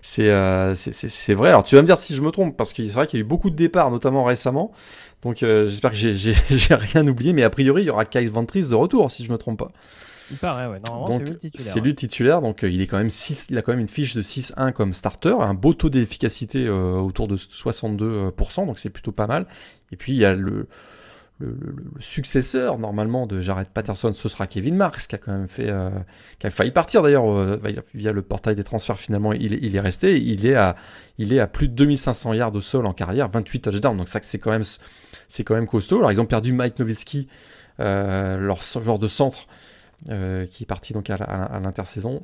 [0.00, 1.50] c'est euh, c'est- vrai.
[1.50, 3.22] Alors tu vas me dire si je me trompe parce que c'est vrai qu'il y
[3.22, 4.72] a eu beaucoup de départs, notamment récemment.
[5.20, 6.14] Donc euh, j'espère que j'ai
[6.74, 9.36] rien oublié, mais a priori il y aura Kyle Ventris de retour si je me
[9.36, 9.68] trompe pas.
[10.30, 11.72] Il paraît, ouais, normalement c'est lui le titulaire.
[11.74, 13.80] c'est lui le titulaire, donc euh, il est quand même 6, il a quand même
[13.80, 18.88] une fiche de 6-1 comme starter, un beau taux d'efficacité autour de 62%, donc c'est
[18.90, 19.46] plutôt pas mal.
[19.92, 20.68] Et puis il y a le
[21.40, 25.32] le, le- le successeur normalement de Jared Patterson, ce sera Kevin Marks qui a quand
[25.32, 25.90] même fait, euh,
[26.38, 27.60] qui a failli partir d'ailleurs euh,
[27.94, 28.98] via le portail des transferts.
[28.98, 30.20] Finalement, il est, il est resté.
[30.20, 30.76] Il est à,
[31.18, 33.96] il est à plus de 2500 yards au sol en carrière, 28 touchdowns.
[33.96, 34.64] Donc ça, c'est quand même,
[35.28, 35.98] c'est quand même costaud.
[35.98, 37.26] Alors ils ont perdu Mike Nowitzki,
[37.80, 39.46] euh, leur genre de centre,
[40.06, 42.22] qui est parti donc à, l'intersaison.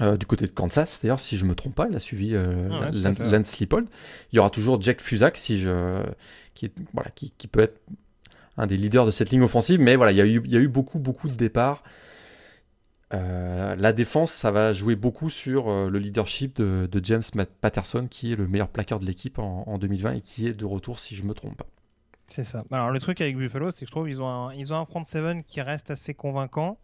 [0.00, 2.68] Euh, du côté de Kansas, d'ailleurs, si je me trompe pas, il a suivi euh,
[2.72, 3.14] Ah ouais.
[3.30, 3.86] Lance Leipold.
[4.32, 6.02] Il y aura toujours Jack Fusak, si je,
[6.54, 7.80] qui, voilà, qui, qui peut être
[8.56, 11.28] un des leaders de cette ligne offensive, mais voilà, il y a eu, beaucoup, beaucoup
[11.28, 11.82] de départs.
[13.12, 17.22] Euh, la défense, ça va jouer beaucoup sur euh, le leadership de, James
[17.60, 20.64] Patterson, qui est le meilleur plaqueur de l'équipe en, en 2020 et qui est de
[20.64, 21.66] retour, si je me trompe pas.
[22.26, 22.64] C'est ça.
[22.72, 25.04] Alors le truc avec Buffalo, c'est que je trouve qu'ils ont un, ont un front
[25.04, 26.78] seven qui reste assez convaincant,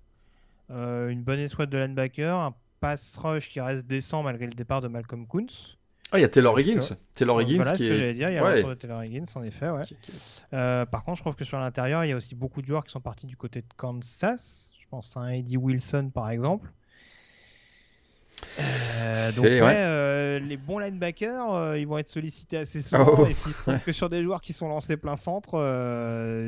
[0.70, 4.80] Euh, une bonne escouade de linebacker, un pass rush qui reste décent malgré le départ
[4.80, 5.79] de Malcolm Kuntz.
[6.12, 6.96] Ah, il y a Taylor Higgins.
[7.14, 7.96] Taylor Higgins voilà qui ce que est.
[7.96, 8.62] j'allais dire, il y a Ouais.
[8.64, 9.70] de Taylor Higgins en effet.
[9.70, 9.82] Ouais.
[10.54, 12.84] Euh, par contre, je trouve que sur l'intérieur, il y a aussi beaucoup de joueurs
[12.84, 14.72] qui sont partis du côté de Kansas.
[14.80, 16.68] Je pense à un Eddie Wilson par exemple.
[18.58, 23.06] Euh, donc ouais, les bons linebackers, ils vont être sollicités assez souvent.
[23.18, 23.26] Oh.
[23.26, 23.52] Et s'ils
[23.84, 25.52] que sur des joueurs qui sont lancés plein centre,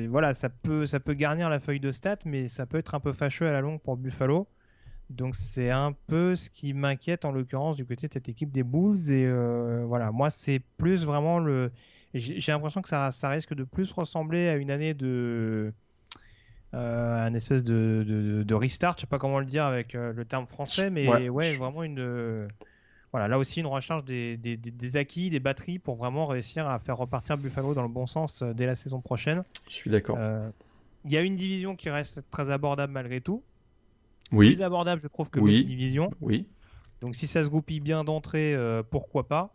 [0.09, 3.01] voilà, ça peut, ça peut garnir la feuille de stats, mais ça peut être un
[3.01, 4.48] peu fâcheux à la longue pour Buffalo.
[5.12, 8.62] Donc c'est un peu ce qui m'inquiète en l'occurrence du côté de cette équipe des
[8.62, 9.11] Bulls.
[9.11, 9.31] Et
[9.85, 11.70] voilà, moi c'est plus vraiment le.
[12.14, 15.72] J'ai l'impression que ça, ça, risque de plus ressembler à une année de.
[16.75, 20.25] Euh, un espèce de, de, restart, je sais pas comment le dire avec euh, le
[20.25, 22.48] terme français, mais ouais, vraiment une.
[23.11, 26.79] voilà, là aussi une recharge des, des, des, acquis, des batteries pour vraiment réussir à
[26.79, 29.44] faire repartir Buffalo dans le bon sens euh, dès la saison prochaine.
[29.68, 30.18] Je suis d'accord.
[31.05, 33.42] Il y a une division qui reste très abordable malgré tout.
[34.32, 34.54] Oui.
[34.54, 35.64] Plus abordable, je trouve, que oui.
[35.64, 36.10] division.
[36.20, 36.46] Oui.
[37.00, 38.56] Donc si ça se goupille bien d'entrée,
[38.90, 39.54] pourquoi pas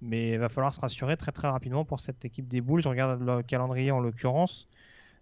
[0.00, 2.82] mais il va falloir se rassurer très très rapidement pour cette équipe des Bulls.
[2.82, 4.68] Je regarde le calendrier en l'occurrence.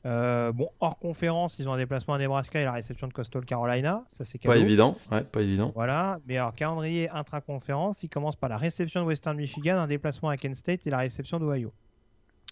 [0.04, 3.44] Euh, bon, hors conférence, ils ont un déplacement à Nebraska et la réception de Coastal
[3.44, 4.04] Carolina.
[4.08, 4.96] Ça, c'est pas évident.
[5.10, 5.72] Ouais, pas évident.
[5.74, 6.20] Voilà.
[6.26, 10.36] Mais alors, calendrier intra-conférence, il commence par la réception de Western Michigan, un déplacement à
[10.36, 11.72] Kent State et la réception d'Ohio.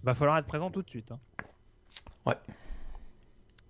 [0.02, 1.12] Va falloir être présent tout de suite.
[1.12, 1.18] Hein.
[2.26, 2.35] Ouais.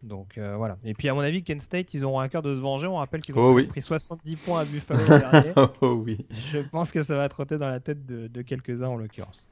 [0.05, 0.77] Donc euh, voilà.
[0.85, 2.87] Et puis à mon avis, Kent State, ils auront un cœur de se venger.
[2.87, 5.53] On rappelle qu'ils ont oh pris 70 points à Buffalo dernier.
[5.81, 6.27] oh oui.
[6.53, 9.49] Je pense que ça va trotter dans la tête de, quelques-uns en l'occurrence.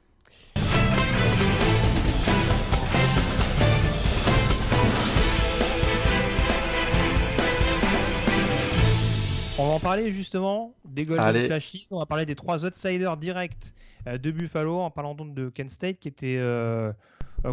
[9.57, 11.87] On va en parler justement des Golden Flashes.
[11.91, 13.73] On va parler des trois outsiders directs
[14.07, 16.91] euh, de Buffalo en parlant donc de Kent State qui était euh,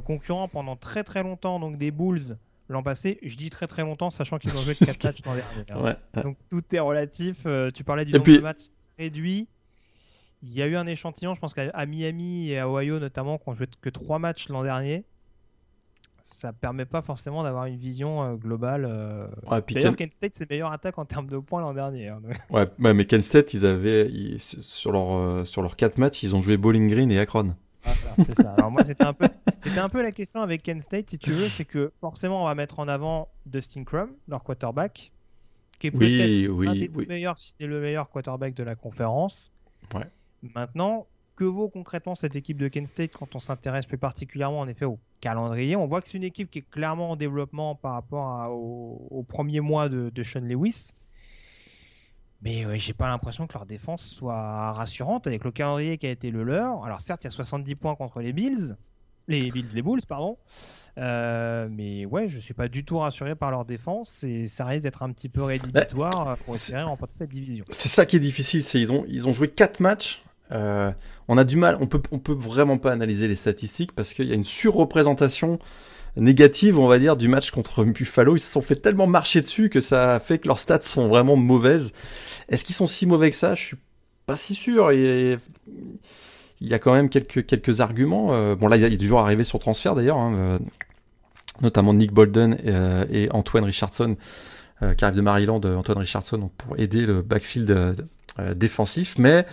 [0.05, 2.37] concurrent pendant très très longtemps donc des Bulls
[2.71, 3.19] l'an passé.
[3.23, 5.97] Je dis très très longtemps, sachant qu'ils ont joué 4 matchs l'an dernier.
[6.15, 6.23] Hein.
[6.23, 7.43] Donc tout est relatif.
[7.47, 9.49] Euh, tu parlais du nombre de matchs réduit.
[10.43, 13.49] Il y a eu un échantillon, je pense qu'à Miami et à Ohio notamment, qui
[13.49, 15.05] ont joué que 3 matchs l'an dernier.
[16.23, 18.87] Ça permet pas forcément d'avoir une vision euh, globale.
[18.89, 19.27] Euh.
[19.69, 22.09] D'ailleurs, Kent State, c'est meilleure attaque en termes de points l'an dernier.
[22.09, 26.41] Hein, ouais, mais Kent State, ils avaient, sur, leur, sur leurs 4 matchs, ils ont
[26.41, 27.55] joué Bowling Green et Akron
[28.25, 28.55] c'est ça.
[28.55, 29.29] Alors moi, c'était un peu,
[29.77, 32.55] un peu la question avec Kent State, si tu veux, c'est que forcément, on va
[32.55, 35.13] mettre en avant Dustin Crum, leur quarterback,
[35.79, 39.51] qui est peut-être un des meilleurs, si c'est le meilleur quarterback de la conférence.
[39.95, 40.07] Ouais.
[40.55, 41.07] Maintenant,
[41.41, 44.85] que vaut concrètement cette équipe de Kent State quand on s'intéresse plus particulièrement en effet
[44.85, 45.75] au calendrier?
[45.75, 49.61] On voit que c'est une équipe qui est clairement en développement par rapport au, premier
[49.61, 50.91] mois de, de Sean Lewis.
[52.43, 56.31] Mais j'ai pas l'impression que leur défense soit rassurante avec le calendrier qui a été
[56.31, 56.85] le leur.
[56.85, 58.77] Alors certes, il y a 70 points contre les Bills,
[59.29, 60.39] les Bills, les Bulls, pardon.
[60.99, 64.83] Euh, mais ouais, je suis pas du tout rassuré par leur défense et ça risque
[64.83, 67.65] d'être un petit peu rédhibitoire bah, pour espérer remporter cette division.
[67.69, 70.23] C'est ça qui est difficile, c'est ils ont ils ont joué 4 matchs.
[70.53, 70.91] Euh,
[71.29, 74.33] on a du mal, on peut peut vraiment pas analyser les statistiques parce qu'il y
[74.33, 75.59] a une surreprésentation
[76.17, 78.37] négative, on va dire, du match contre Buffalo.
[78.37, 81.37] Ils se sont fait tellement marcher dessus que ça fait que leurs stats sont vraiment
[81.37, 81.93] mauvaises.
[82.49, 83.55] Est-ce qu'ils sont si mauvais que ça?
[83.55, 83.77] Je suis
[84.27, 84.93] pas si sûr.
[84.93, 85.39] Il
[86.61, 88.35] y a quand même quelques, arguments.
[88.35, 90.59] Euh, bon, là, il y a des joueurs arrivés sur transfert d'ailleurs, hein, euh,
[91.63, 92.57] notamment Nick Bolden
[93.11, 94.17] et, Antoine Richardson,
[94.97, 98.09] qui arrivent de Maryland, Antoine Richardson, pour aider le backfield
[98.57, 99.17] défensif.
[99.19, 99.45] Mais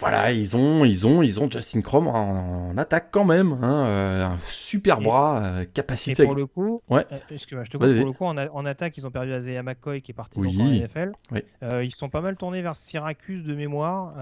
[0.00, 4.24] voilà, ils ont, ils ont, ils ont Justin Crom en, attaque quand même, hein, euh,
[4.24, 6.22] un super bras, euh, capacité.
[6.22, 7.04] Et pour le coup, ouais.
[7.12, 10.00] Euh, excuse-moi, je te coupe, pour le coup, en, attaque, ils ont perdu Isaiah McCoy
[10.00, 10.56] qui est parti oui.
[10.56, 11.12] dans NFL.
[11.32, 11.42] Oui.
[11.84, 14.14] ils sont pas mal tournés vers Syracuse de mémoire.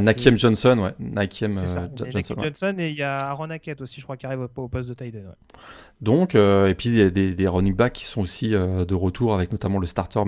[0.00, 2.36] Nakiem Johnson, ouais, Nakiem Johnson.
[2.38, 4.94] Johnson et il y a Aaron Hackett aussi, je crois, qui arrive au, poste de
[4.94, 5.18] Titan.
[5.18, 5.58] Ouais.
[6.00, 9.34] Donc, et puis il y a des, des, running backs qui sont aussi de retour
[9.34, 10.22] avec notamment le starter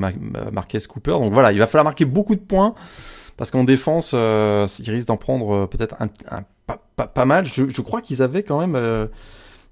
[0.52, 1.12] Marquez Cooper.
[1.12, 2.74] Donc voilà, il va falloir marquer beaucoup de points.
[3.40, 5.96] Parce qu'en défense, euh, ils risquent d'en prendre euh, peut-être
[7.14, 7.46] pas, mal.
[7.46, 9.08] Je, crois qu'ils avaient quand même euh,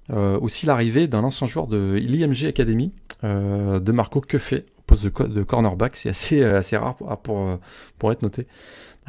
[0.09, 5.43] aussi l'arrivée d'un ancien joueur de l'IMG Academy, de Marco Quefet, au poste de, de
[5.43, 5.97] cornerback.
[5.97, 7.59] C'est assez, assez rare pour, pour,
[7.99, 8.47] pour être noté.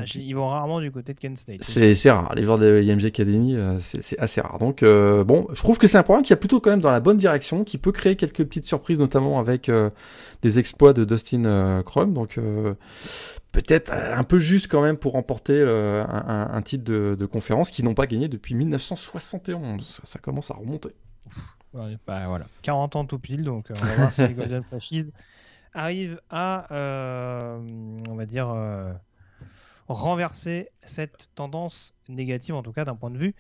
[0.01, 1.63] Ah, ils vont rarement du côté de Kent State.
[1.63, 2.35] C'est rare.
[2.35, 4.59] Les joueurs de IMG Academy, euh, c'est assez rare.
[4.59, 6.91] Donc, euh, bon, je trouve que c'est un programme qui a plutôt quand même dans
[6.91, 9.91] la bonne direction, qui peut créer quelques petites surprises, notamment avec euh,
[10.43, 12.15] des exploits de Dustin Crum.
[12.15, 12.39] Donc,
[13.53, 18.07] peut-être un peu juste quand même pour remporter un, titre de, conférence qu'ils n'ont pas
[18.07, 20.01] gagné depuis 1971.
[20.05, 20.91] Ça, commence à remonter.
[21.75, 25.11] bah, voilà, 40 ans tout pile, donc on va voir si les Golden Flashes
[25.75, 28.49] arrivent à, on va dire
[29.93, 33.35] renverser cette tendance négative, en tout cas d'un point de vue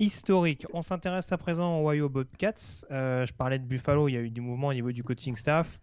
[0.00, 0.66] historique.
[0.72, 2.84] On s'intéresse à présent au Ohio Bobcats.
[2.90, 5.36] Euh, je parlais de Buffalo, il y a eu du mouvement au niveau du coaching
[5.36, 5.78] staff.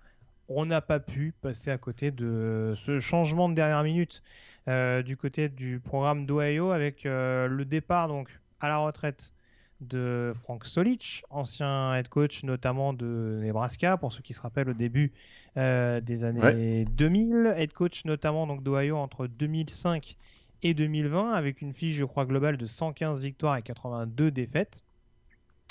[0.49, 4.21] On n'a pas pu passer à côté de ce changement de dernière minute
[4.67, 8.27] euh, du côté du programme d'Ohio avec euh, le départ donc
[8.59, 9.33] à la retraite
[9.81, 14.73] de Frank Solich, ancien head coach notamment de Nebraska, pour ceux qui se rappellent au
[14.73, 15.11] début
[15.57, 20.15] euh, des années 2000, head coach notamment donc d'Ohio entre 2005
[20.63, 24.83] et 2020, avec une fiche, je crois, globale de 115 victoires et 82 défaites.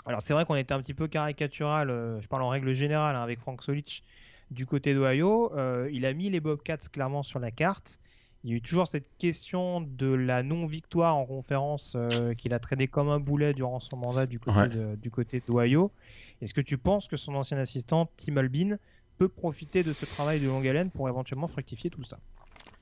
[0.07, 3.15] Alors c'est vrai qu'on était un petit peu caricatural, euh, je parle en règle générale,
[3.15, 4.03] hein, avec Frank Solich
[4.51, 5.53] du côté d'Ohio.
[5.55, 8.01] Euh, il a mis les Bobcats clairement sur la carte.
[8.43, 12.59] Il y a eu toujours cette question de la non-victoire en conférence euh, qu'il a
[12.59, 15.91] traîné comme un boulet durant son mandat du côté, du côté d'Ohio.
[16.41, 18.79] Est-ce que tu penses que son ancien assistant, Tim Albin,
[19.19, 22.19] peut profiter de ce travail de longue haleine pour éventuellement fructifier tout ça?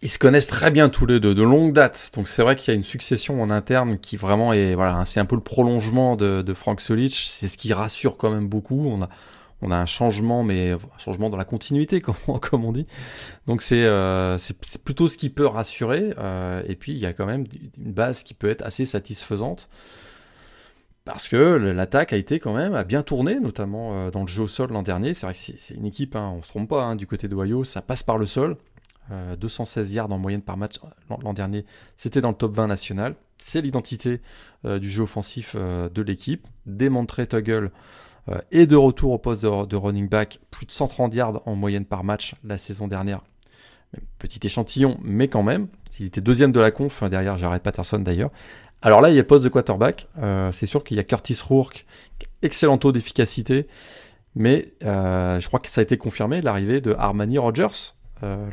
[0.01, 2.13] Ils se connaissent très bien tous les deux, de longue date.
[2.15, 5.19] Donc c'est vrai qu'il y a une succession en interne qui vraiment est, voilà, c'est
[5.19, 7.13] un peu le prolongement de, de Frank Solic.
[7.13, 8.87] C'est ce qui rassure quand même beaucoup.
[8.87, 9.09] On a,
[9.61, 12.01] on a un changement, mais un changement dans la continuité,
[12.41, 12.87] comme, on dit.
[13.47, 16.11] Donc c'est euh, c'est plutôt ce qui peut rassurer.
[16.19, 17.45] Euh, et puis il y a quand même
[17.79, 19.69] une base qui peut être assez satisfaisante.
[21.05, 24.49] Parce que l'attaque a été quand même, bien tourné, notamment euh, dans le jeu au
[24.49, 25.15] sol l'an dernier.
[25.15, 27.35] C'est vrai que c'est une équipe, hein, on se trompe pas, hein, du côté de
[27.35, 28.57] Ohio, ça passe par le sol.
[29.41, 30.75] 216 yards en moyenne par match
[31.09, 31.65] l'an dernier,
[31.97, 33.15] c'était dans le top 20 national.
[33.39, 34.21] C'est l'identité
[34.65, 36.47] du jeu offensif de l'équipe.
[36.67, 37.71] Démontré Tuggle
[38.51, 42.05] et de retour au poste de, running back, plus de 130 yards en moyenne par
[42.05, 43.21] match la saison dernière.
[44.19, 45.69] Petit échantillon, mais quand même.
[45.99, 48.31] Il était deuxième de la conf, hein, derrière Jared Patterson d'ailleurs.
[48.83, 50.09] Alors là, il y a le poste de quarterback.
[50.19, 51.87] Euh, c'est sûr qu'il y a Curtis Rourke,
[52.43, 53.67] excellent taux d'efficacité.
[54.35, 57.95] Mais euh, je crois que ça a été confirmé, l'arrivée de Armani Rogers,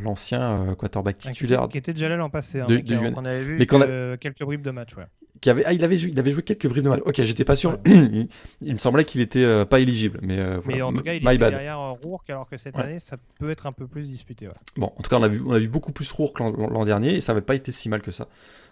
[0.02, 1.68] l'ancien quarterback titulaire.
[1.70, 2.62] Qui était déjà là l'an passé.
[2.62, 2.68] Hein,
[3.16, 4.96] on avait vu quelques bribes de match.
[4.96, 5.06] Ouais
[5.50, 7.02] avait, ah, il avait, il avait joué quelques briefs de match.
[7.06, 7.78] Ok, j'étais pas sûr.
[7.86, 8.28] il,
[8.62, 11.38] me semblait qu'il était euh, pas éligible, mais, euh, mais en tout cas, il est
[11.38, 14.50] derrière euh, Rourke, alors que cette année, ça peut être un peu plus disputé.
[14.78, 17.16] Bon, en tout cas, on a vu, on a vu beaucoup plus Rourke l'an dernier,
[17.16, 18.28] et ça n'avait pas été si mal que ça.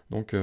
[0.10, 0.36] Donc,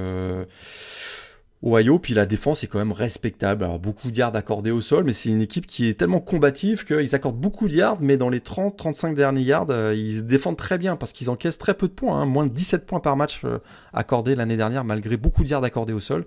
[1.63, 3.63] Ohio, puis la défense est quand même respectable.
[3.63, 6.85] Alors beaucoup de yards accordés au sol, mais c'est une équipe qui est tellement combative
[6.85, 10.57] qu'ils accordent beaucoup de yards, mais dans les 30-35 derniers yards, euh, ils se défendent
[10.57, 12.25] très bien parce qu'ils encaissent très peu de points, hein.
[12.25, 13.59] moins de 17 points par match euh,
[13.93, 16.25] accordés l'année dernière, malgré beaucoup de yards accordés au sol.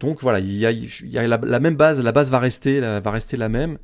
[0.00, 3.48] Donc voilà, il y a, la, même base, la base va rester, va rester la
[3.48, 3.78] même.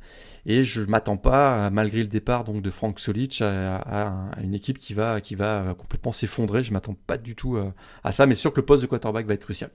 [0.45, 4.93] Et je m'attends pas, malgré le départ donc de Frank Solic, à, une équipe qui
[4.93, 6.63] va, qui va complètement s'effondrer.
[6.63, 7.71] Je m'attends pas du tout euh,
[8.03, 9.71] à ça, mais sûr que le poste de quarterback va être crucial.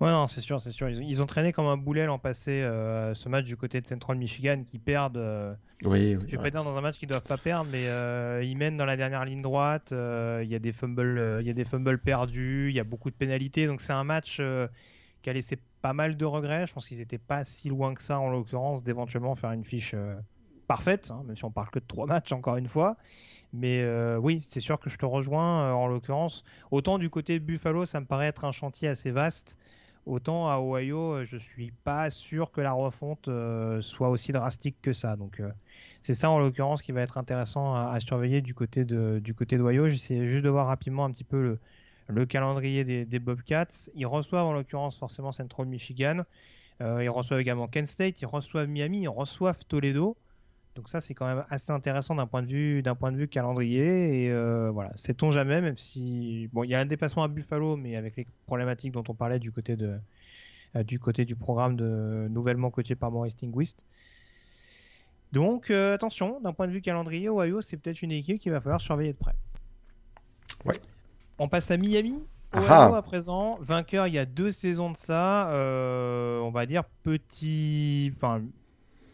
[0.00, 0.88] Ouais, non, c'est sûr, c'est sûr.
[0.88, 4.16] Ils, ont traîné comme un boulet l'an passé euh, ce match du côté de Central
[4.16, 5.16] Michigan qui perdent.
[5.18, 5.54] Euh,
[5.84, 8.56] oui, Je vais pas dire dans un match qu'ils doivent pas perdre, mais euh, ils
[8.56, 9.92] mènent dans la dernière ligne droite.
[9.92, 13.10] Il y a des fumbles, il y a des fumbles perdus, il y a beaucoup
[13.10, 13.66] de pénalités.
[13.66, 14.42] Donc c'est un match
[15.22, 16.66] qui a laissé pas mal de regrets.
[16.66, 19.94] Je pense qu'ils étaient pas si loin que ça en l'occurrence d'éventuellement faire une fiche
[20.66, 22.96] parfaite, hein, même si on parle que de trois matchs encore une fois.
[23.52, 26.42] Mais oui, c'est sûr que je te rejoins en l'occurrence.
[26.72, 29.56] Autant du côté de Buffalo, ça me paraît être un chantier assez vaste.
[30.06, 34.76] Autant à Ohio, euh, je suis pas sûr que la refonte euh, soit aussi drastique
[34.82, 35.16] que ça.
[35.16, 35.50] Donc euh,
[36.02, 39.56] c'est ça en l'occurrence qui va être intéressant à, surveiller du côté de du côté
[39.56, 39.86] d'Ohio.
[39.88, 41.58] J'essaie juste de voir rapidement un petit peu
[42.08, 43.88] le, calendrier des, Bobcats.
[43.94, 46.24] Ils reçoivent en l'occurrence forcément Central Michigan.
[46.80, 48.20] ils reçoivent également Kent State.
[48.20, 49.02] Ils reçoivent Miami.
[49.02, 50.18] Ils reçoivent Toledo.
[50.74, 53.28] Donc ça, c'est quand même assez intéressant d'un point de vue d'un point de vue
[53.28, 54.24] calendrier.
[54.24, 57.76] Et euh, voilà, sait-on jamais, même si bon, il y a un déplacement à Buffalo,
[57.76, 59.96] mais avec les problématiques dont on parlait du côté de
[60.74, 63.86] euh, du côté du programme de nouvellement coaché par Maurice Tinguist.
[65.30, 68.60] Donc euh, attention, d'un point de vue calendrier, Ohio, c'est peut-être une équipe qu'il va
[68.60, 69.34] falloir surveiller de près.
[70.64, 70.76] Ouais.
[71.38, 72.26] On passe à Miami.
[72.56, 75.50] Ohio à présent, vainqueur il y a deux saisons de ça.
[75.52, 78.42] on va dire petit, enfin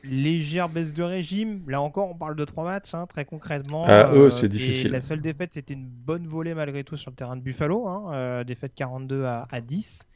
[0.03, 1.63] légère baisse de régime.
[1.69, 3.85] Là encore, on parle de trois matchs, hein, très concrètement.
[3.87, 4.93] Ah, eux, c'est difficile.
[4.93, 8.13] La seule défaite, c'était une bonne volée malgré tout sur le terrain de Buffalo, hein,
[8.13, 10.07] euh, défaite 42 à, 10.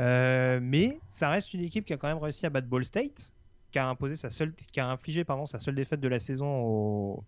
[0.00, 3.32] Euh, mais ça reste une équipe qui a quand même réussi à battre Ball State,
[3.72, 7.24] qui a imposé sa seule, qui a infligé pardon sa seule défaite de la saison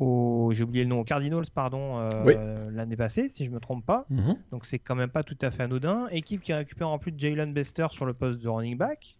[0.00, 3.84] au, j'ai oublié le nom, aux Cardinals pardon euh, l'année passée, si je me trompe
[3.84, 4.06] pas.
[4.08, 4.38] Mhm.
[4.50, 6.08] Donc c'est quand même pas tout à fait anodin.
[6.08, 9.18] Équipe qui a récupéré en plus Jalen Bester sur le poste de running back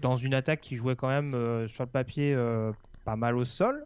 [0.00, 2.72] dans une attaque qui jouait quand même euh, sur le papier euh,
[3.04, 3.84] pas mal au sol.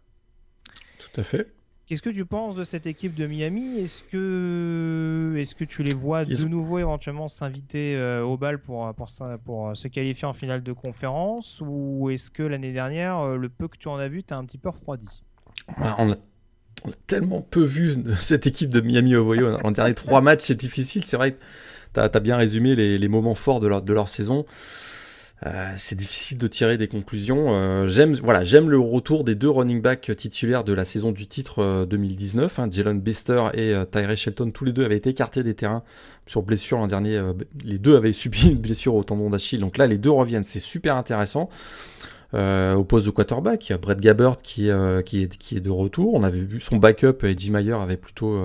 [0.99, 1.53] Tout à fait.
[1.87, 3.79] Qu'est-ce que tu penses de cette équipe de Miami?
[3.79, 8.93] Est-ce que, est que tu les vois de nouveau éventuellement s'inviter euh, au bal pour,
[8.95, 9.07] pour,
[9.45, 11.63] pour, se qualifier en finale de conférence?
[11.65, 14.59] Ou est-ce que l'année dernière, le peu que tu en as vu, t'as un petit
[14.59, 15.23] peu refroidi?
[15.79, 16.17] On a,
[17.07, 19.57] tellement peu vu de cette équipe de Miami Ohio.
[19.63, 21.05] En dernier trois matchs, c'est difficile.
[21.05, 21.39] C'est vrai que
[21.95, 24.45] tu as, bien résumé les, les, moments forts de leur, de leur saison.
[25.45, 27.49] Euh, c'est difficile de tirer des conclusions.
[27.51, 31.27] Euh, j'aime, voilà, j'aime le retour des deux running backs titulaires de la saison du
[31.27, 32.59] titre 2019.
[32.59, 35.83] Hein, Jalen Bister et Tyree Shelton, tous les deux avaient été écartés des terrains
[36.27, 37.21] sur blessure l'an dernier.
[37.65, 39.61] les deux avaient subi une blessure au tendon d'Achille.
[39.61, 40.45] Donc là, les deux reviennent.
[40.45, 41.51] C'est super intéressant.
[42.33, 46.15] au poste de quarterback, il y a Brett Gabbert qui, est, qui est de retour.
[46.15, 48.39] On avait vu son backup, Eddie Meyer, avait plutôt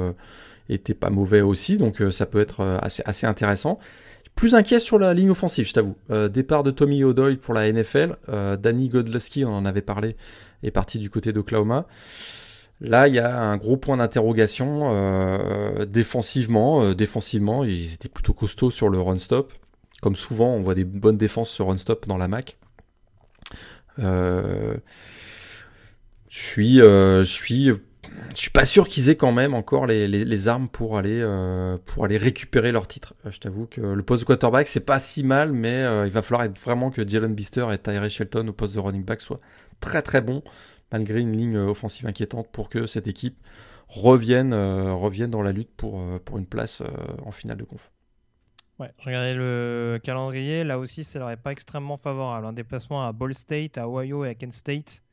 [0.68, 1.78] été pas mauvais aussi.
[1.78, 3.80] Donc ça peut être assez, assez intéressant.
[4.42, 5.96] Plus inquiet sur la ligne offensive, je t'avoue.
[6.10, 8.18] Euh, départ de Tommy O'Doyle pour la NFL.
[8.28, 10.16] Euh, Danny Godlewski, on en avait parlé,
[10.64, 11.86] est parti du côté d'Oklahoma.
[12.80, 16.96] Là, il y a un gros point d'interrogation euh, défensivement.
[16.96, 19.54] défensivement, ils étaient plutôt costauds sur le run stop.
[20.02, 22.58] Comme souvent, on voit des bonnes défenses sur run stop dans la MAC.
[24.00, 24.82] je
[27.24, 27.72] suis
[28.34, 31.78] je suis pas sûr qu'ils aient quand même encore les, les, armes pour aller euh,
[31.86, 33.14] pour aller récupérer leur titre.
[33.26, 36.12] Euh, je t'avoue que le poste de quarterback c'est pas si mal, mais euh, il
[36.12, 39.40] va falloir vraiment que Jalen Bister et Tyree Shelton au poste de running back soient
[39.80, 40.44] très très bons,
[40.92, 43.38] malgré une ligne offensive inquiétante, pour que cette équipe
[43.88, 46.82] revienne revienne dans la lutte pour pour une place
[47.26, 47.92] en finale de conf.
[48.80, 52.46] Ouais, je regardais le calendrier, là aussi ça leur est pas extrêmement favorable.
[52.48, 55.04] Un déplacement à Ball State, à Ohio et à Kent State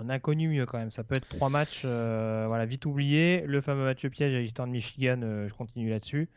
[0.00, 0.90] on a connu mieux quand même.
[0.90, 3.42] Ça peut être trois matchs euh, voilà, vite oubliés.
[3.46, 6.28] Le fameux match piège à Eastern Michigan, euh, je continue là-dessus.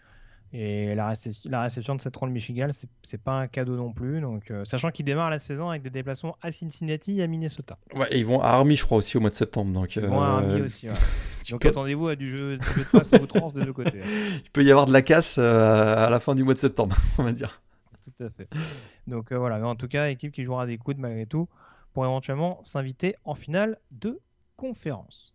[0.54, 2.68] Et la, réception, de cette ronde Michigan,
[3.04, 4.20] c'est pas un cadeau non plus.
[4.20, 7.78] Donc, euh, sachant qu'ils démarrent la saison avec des déplacements à Cincinnati et à Minnesota.
[7.96, 9.72] Ouais, et ils vont à Army, je crois, aussi au mois de septembre.
[9.72, 10.88] Donc, ils vont à Army aussi.
[11.50, 14.02] donc attendez-vous à du jeu, de passe à outrance des deux côtés.
[14.44, 17.24] Il peut y avoir de la casse à la fin du mois de septembre, on
[17.24, 17.62] va dire.
[18.04, 18.50] Tout à fait.
[19.08, 21.48] Donc voilà, mais en tout cas, équipe qui jouera des coudes malgré tout
[21.94, 24.20] pour éventuellement s'inviter en finale de
[24.56, 25.34] conférence.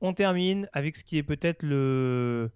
[0.00, 2.50] On termine avec ce qui est peut-être le,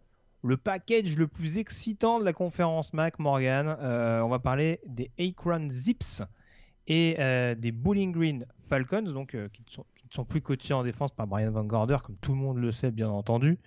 [0.62, 3.76] package le plus excitant de la conférence Mac Morgan.
[3.80, 6.22] Euh, on va parler des Akron Zips
[6.86, 9.84] et euh, des Bowling Green Falcons, donc euh, qui sont
[10.14, 12.90] sont plus coachés en défense par Brian Van Gorder, comme tout le monde le sait,
[12.90, 13.58] bien entendu.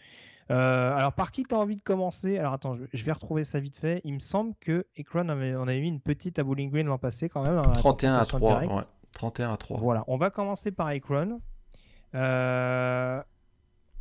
[0.52, 2.38] Euh, alors, par qui tu as envie de commencer?
[2.38, 4.02] Alors, attends, je, vais retrouver ça vite fait.
[4.04, 7.30] Il me semble que Ekron, on avait mis une petite à Bowling Green l'an passé
[7.30, 7.62] quand même.
[7.74, 8.82] 31 à 3.
[9.12, 9.80] 31 à 3.
[9.80, 11.42] Voilà, on va commencer par Ekron.
[12.14, 13.22] Euh,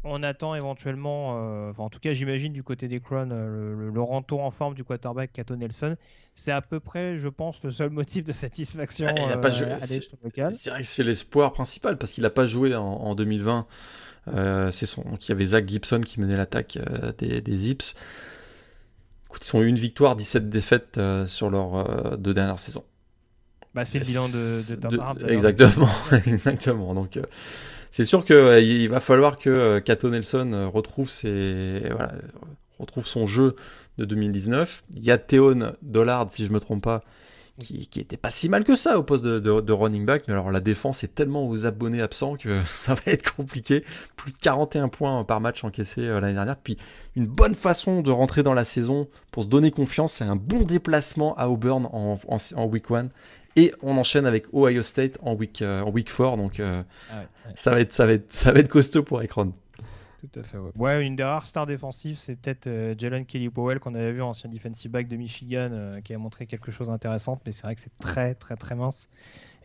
[0.04, 4.00] on attend éventuellement, euh, en tout cas j'imagine du côté des Crown, euh, le, le,
[4.00, 5.96] retour en forme du quarterback Kato Nelson.
[6.34, 9.50] C'est à peu près, je pense, le seul motif de satisfaction ah, il a pas
[9.50, 9.66] joué.
[9.66, 13.66] Euh, c'est vrai que c'est l'espoir principal parce qu'il n'a pas joué en, 2020.
[14.70, 16.78] c'est son, il y avait Zach Gibson qui menait l'attaque
[17.18, 17.94] des, des, Zips.
[19.26, 22.84] Écoute, ils ont eu une victoire, 17 défaites sur leurs deux dernières saisons.
[23.74, 25.88] Bah, c'est le bilan de, de, Exactement,
[26.26, 26.94] exactement.
[26.94, 27.18] Donc
[27.94, 30.68] c'est sûr qu'il euh, va falloir que Cato euh, Nelson euh,
[31.92, 32.12] voilà,
[32.80, 33.54] retrouve son jeu
[33.98, 34.82] de 2019.
[34.96, 37.04] Il y a Théon Dollard, si je me trompe pas,
[37.60, 40.24] qui, qui était pas si mal que ça au poste de, running back.
[40.26, 43.84] Mais alors la défense est tellement aux abonnés absents que ça va être compliqué.
[44.16, 46.56] Plus de 41 points par match encaissés l'année dernière.
[46.56, 46.76] Puis
[47.14, 50.64] une bonne façon de rentrer dans la saison pour se donner confiance, c'est un bon
[50.64, 53.10] déplacement à Auburn en week 1
[53.56, 56.36] et on enchaîne avec Ohio State en week, euh, en week 4.
[56.36, 57.22] Donc euh, ah
[57.54, 59.52] Ça, va être, ça, va être, ça va être costaud pour Ekron.
[60.20, 61.06] Tout à fait, ouais.
[61.06, 64.48] une des rares stars défensives, c'est peut-être euh, Jalen Kelly Powell qu'on avait vu, ancien
[64.48, 67.96] defensive back de Michigan, qui a montré quelque chose d'intéressant, mais c'est vrai que c'est
[67.98, 69.10] très très très mince.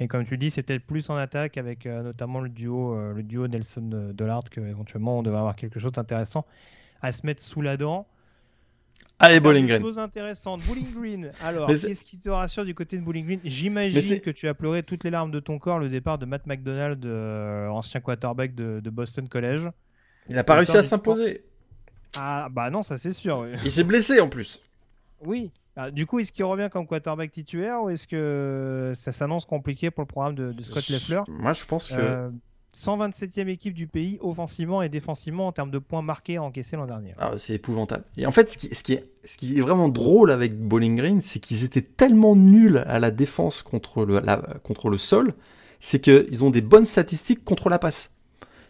[0.02, 3.48] Et comme tu dis, c'est peut-être plus en attaque avec notamment le duo, le duo
[3.48, 6.46] Nelson Dollard qu'éventuellement on devrait avoir quelque chose d'intéressant
[7.02, 8.06] à se mettre sous la dent.
[9.22, 9.82] Allez, Bowling Green.
[9.82, 10.62] Chose intéressante.
[10.62, 11.32] Bowling Green.
[11.44, 13.40] Alors, qu'est-ce qui te rassure du côté de Bowling Green?
[13.44, 16.48] J'imagine que tu as pleuré toutes les larmes de ton corps le départ de Matt
[16.48, 19.70] McDonald, euh, ancien quarterback de, Boston College.
[20.30, 21.44] Il n'a pas réussi à s'imposer.
[22.18, 23.48] Ah, bah non, ça c'est sûr.
[23.64, 24.62] Il s'est blessé en plus.
[25.22, 25.52] Oui.
[25.76, 29.92] Ah, du coup, est-ce qu'il revient comme quarterback titulaire ou est-ce que ça s'annonce compliqué
[29.92, 31.22] pour le programme de, Scott Leffler?
[31.28, 31.96] Moi, je pense que.
[31.96, 32.30] Euh,
[32.76, 37.14] 127e équipe du pays offensivement et défensivement en termes de points marqués encaissés l'an dernier.
[37.18, 38.04] Ah, c'est épouvantable.
[38.18, 42.36] Et en fait, ce qui, est, vraiment drôle avec Bowling Green, c'est qu'ils étaient tellement
[42.36, 45.34] nuls à la défense contre le, la, contre le sol,
[45.80, 48.12] c'est qu'ils ont des bonnes statistiques contre la passe.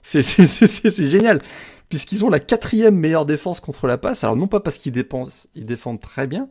[0.01, 1.41] C'est génial,
[1.89, 4.23] puisqu'ils ont la quatrième meilleure défense contre la passe.
[4.23, 4.93] Alors non pas parce qu'ils
[5.55, 6.49] ils défendent très bien,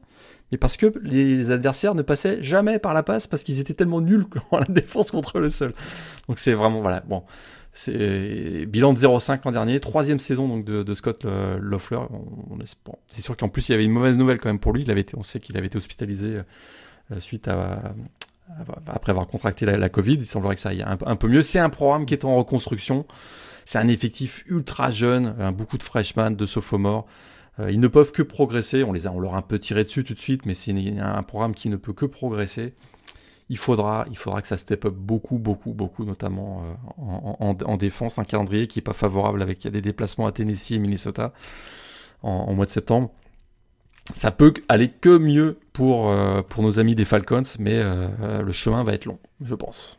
[0.51, 4.01] mais parce que les adversaires ne passaient jamais par la passe parce qu'ils étaient tellement
[4.01, 5.73] nuls en la défense contre le sol.
[6.29, 7.23] Donc c'est vraiment voilà bon.
[7.75, 12.01] C'est bilan de 0-5 l'an dernier, troisième saison donc de, Scott Loeffler.
[13.07, 14.83] C'est sûr qu'en plus il y avait une mauvaise nouvelle quand même pour lui.
[14.83, 16.41] Il avait on sait qu'il avait été hospitalisé
[17.13, 17.95] euh, suite à,
[18.87, 21.43] après avoir contracté la, Covid, il semblerait que ça aille un, peu mieux.
[21.43, 23.07] C'est un programme qui est en reconstruction.
[23.65, 27.07] C'est un effectif ultra jeune, beaucoup de freshmen, de sophomores.
[27.71, 28.85] Ils ne peuvent que progresser.
[28.85, 30.73] On les a, on leur a un peu tiré dessus tout de suite, mais c'est
[31.01, 32.75] un programme qui ne peut que progresser
[33.51, 38.19] il faudra, il faudra que ça step up beaucoup, beaucoup, beaucoup, notamment euh, en, défense.
[38.19, 41.33] Un calendrier qui n'est pas favorable avec des déplacements à Tennessee et Minnesota
[42.23, 43.11] en, mois de septembre.
[44.15, 48.53] Ça peut aller que mieux pour, euh, pour nos amis des Falcons, mais euh, le
[48.53, 49.99] chemin va être long, je pense.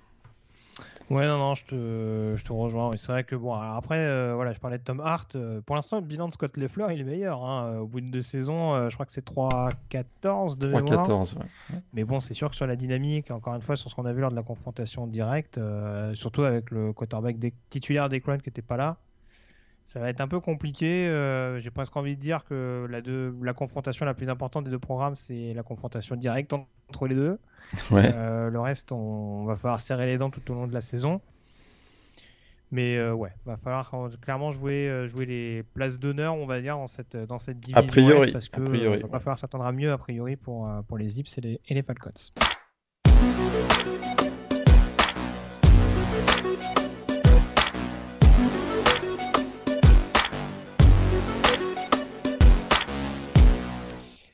[1.10, 2.92] Ouais, non, non, je te, je te rejoins.
[2.96, 5.36] C'est vrai que, bon, après, euh, voilà, je parlais de Tom Hart.
[5.36, 7.44] Euh, pour l'instant, le bilan de Scott Leffler, il est meilleur.
[7.44, 7.80] Hein.
[7.80, 11.46] Au bout de deux saisons, euh, je crois que c'est 3-14 de 3-14, ouais.
[11.94, 14.14] Mais bon, c'est sûr que sur la dynamique, encore une fois, sur ce qu'on a
[14.14, 15.60] vu lors de la confrontation directe,
[16.14, 17.38] surtout avec le quarterback
[17.70, 18.98] titulaire d'Ekron qui n'était pas là,
[19.86, 21.06] ça va être un peu compliqué.
[21.58, 23.00] J'ai presque envie de dire que la,
[23.42, 27.40] la confrontation la plus importante des deux programmes, c'est la confrontation directe entre les deux.
[27.92, 31.22] Euh, le reste, on, va falloir serrer les dents tout au long de la saison.
[32.72, 33.92] Mais euh, ouais, va falloir
[34.22, 37.82] clairement jouer, euh, jouer les places d'honneur, on va dire, dans cette, dans cette division.
[37.82, 38.62] A priori, parce que
[39.02, 41.74] va pas falloir s'attendre à mieux, a priori, pour, pour les Zips et les, et
[41.74, 42.12] les Falcons.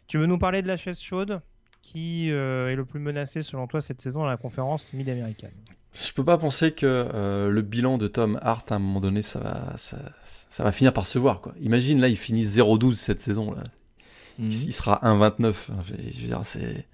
[0.07, 1.41] Tu veux nous parler de la chaise chaude?
[1.95, 5.53] Qui euh, est le plus menacé selon toi cette saison dans la conférence mid-américaine
[5.93, 9.21] Je peux pas penser que euh, le bilan de Tom Hart à un moment donné
[9.21, 11.53] ça va ça, va finir par se voir quoi.
[11.61, 13.63] Imagine là il finit 0-12 cette saison là.
[14.39, 14.51] Mhm.
[14.51, 15.53] Il, sera 1-29.
[15.87, 16.85] Je veux dire c'est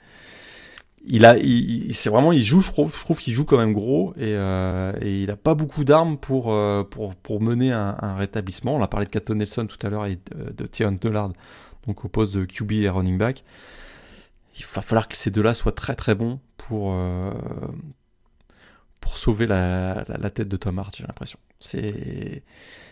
[1.08, 4.36] il a, il, c'est vraiment, il joue, je trouve, qu'il joue quand même gros et,
[4.36, 6.56] euh, et il a pas beaucoup d'armes pour,
[6.92, 8.76] pour, pour mener un, un, rétablissement.
[8.76, 10.96] On a parlé de Cato Nelson tout à l'heure et de, de Thierry
[11.88, 13.44] donc au poste de QB et running back
[14.58, 17.32] il va falloir que ces deux-là soient très très bons pour, euh,
[19.00, 21.40] pour sauver la, la, tête de Tom Hart, j'ai l'impression.
[21.60, 22.44] C'est,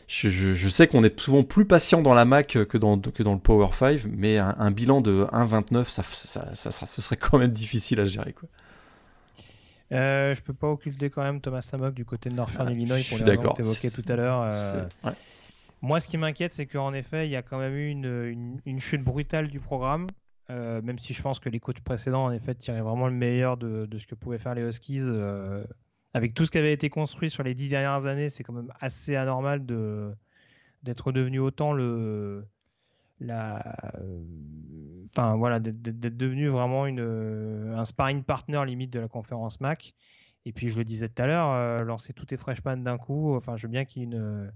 [0.07, 3.33] je, je, sais qu'on est souvent plus patient dans la Mac que dans, que dans
[3.33, 7.37] le Power 5, mais un, bilan de 1,29, ça, ça, ça, ça, ce serait quand
[7.37, 8.33] même difficile à gérer.
[8.33, 8.49] Quoi.
[9.91, 12.97] Euh, je peux pas occulter quand même Thomas Samok du côté de Northern ah, Illinois
[13.09, 14.43] pour les raisons que tout à l'heure.
[14.43, 14.85] Euh,
[15.81, 18.61] moi, ce qui m'inquiète, c'est qu'en effet, il y a quand même eu une, une,
[18.65, 20.07] une chute brutale du programme.
[20.49, 23.57] Euh, même si je pense que les coachs précédents, en effet, tiraient vraiment le meilleur
[23.57, 25.03] de, ce que pouvaient faire les Huskies.
[25.03, 25.63] Euh,
[26.13, 28.73] avec tout ce qui avait été construit sur les dix dernières années, c'est quand même
[28.79, 32.45] assez anormal d'être devenu autant le.
[33.21, 33.65] Enfin
[35.35, 39.93] voilà, d'être devenu vraiment un sparring partner limite de la conférence MAC.
[40.45, 43.35] Et puis je le disais tout à l'heure, euh, lancer tous tes freshman d'un coup,
[43.35, 44.51] enfin je veux bien qu'il y ait une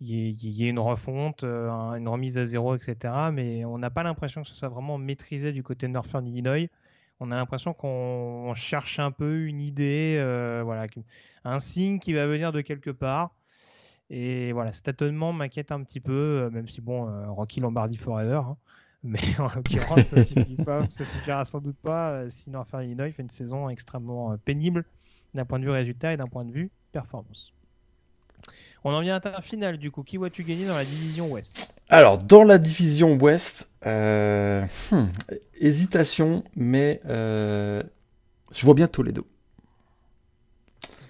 [0.00, 2.96] il y, ait une refonte, euh, une remise à zéro, etc.
[3.32, 6.68] Mais on n'a pas l'impression que ce soit vraiment maîtrisé du côté de Northern Illinois.
[7.20, 10.86] On a l'impression qu'on cherche un peu une idée, euh, voilà,
[11.44, 13.34] un signe qui va venir de quelque part.
[14.08, 18.42] Et voilà, cet étonnement m'inquiète un petit peu, euh, même si bon, Rocky Lombardi forever.
[18.46, 18.56] Hein.
[19.02, 23.68] mais en l'occurrence, ça, ça suffira sans doute pas si Northern Illinois fait une saison
[23.68, 24.86] extrêmement pénible
[25.34, 27.52] d'un point de vue résultat et d'un point de vue performance.
[28.84, 30.02] On en vient à ta finale du coup.
[30.02, 31.74] Qui vois-tu gagner dans la division Ouest?
[31.88, 35.06] Alors, dans la division Ouest, euh, hmm,
[35.58, 37.82] hésitation, mais euh,
[38.52, 39.26] je vois bien Toledo.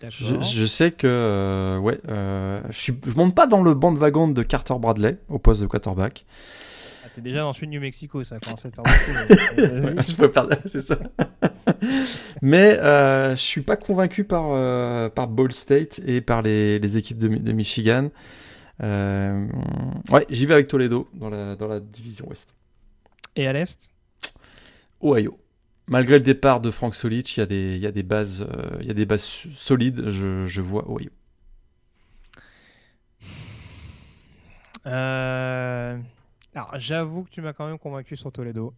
[0.08, 4.28] Je, je, sais que euh, ouais, je, ne monte pas dans le banc de wagon
[4.28, 6.24] de Carter Bradley au poste de quarterback.
[7.04, 10.04] Ah, t'es déjà dans celui de New Mexico, ça commence à faire beaucoup.
[10.08, 10.98] je peux perdre, c'est ça.
[12.42, 16.96] Mais euh, je suis pas convaincu par, euh, par Ball State et par les, les
[16.96, 18.10] équipes de, de Michigan.
[18.82, 19.46] Euh,
[20.10, 22.54] ouais, j'y vais avec Toledo dans la, dans la division Ouest.
[23.36, 23.92] Et à l'Est?
[25.02, 25.38] Ohio.
[25.86, 28.46] Malgré le départ de Frank Solich, il y a des, il y a des, bases,
[28.48, 31.10] euh, il y a des bases solides, je, je vois Ohio.
[34.84, 38.74] Alors, j'avoue que tu m'as quand même convaincu sur Toledo.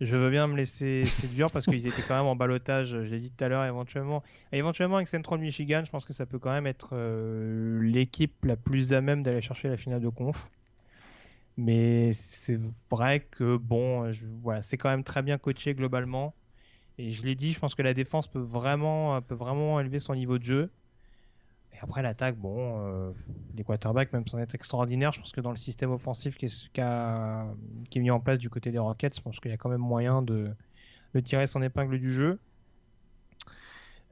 [0.00, 3.18] Je veux bien me laisser séduire parce qu'ils étaient quand même en balotage, je l'ai
[3.18, 4.22] dit tout à l'heure, éventuellement.
[4.52, 8.56] éventuellement, avec Central Michigan, je pense que ça peut quand même être euh, l'équipe la
[8.56, 10.48] plus à même d'aller chercher la finale de conf.
[11.56, 14.10] Mais c'est vrai que, bon,
[14.42, 16.34] voilà, c'est quand même très bien coaché globalement.
[16.98, 20.14] Et je l'ai dit, je pense que la défense peut vraiment, peut vraiment élever son
[20.14, 20.70] niveau de jeu.
[21.76, 23.12] Et après, l'attaque, bon, euh,
[23.54, 26.78] les quarterbacks, même sans être extraordinaires, je pense que dans le système offensif qui est,
[26.78, 29.80] est mis en place du côté des Rockets, je pense qu'il y a quand même
[29.80, 30.54] moyen de,
[31.24, 32.40] tirer son épingle du jeu.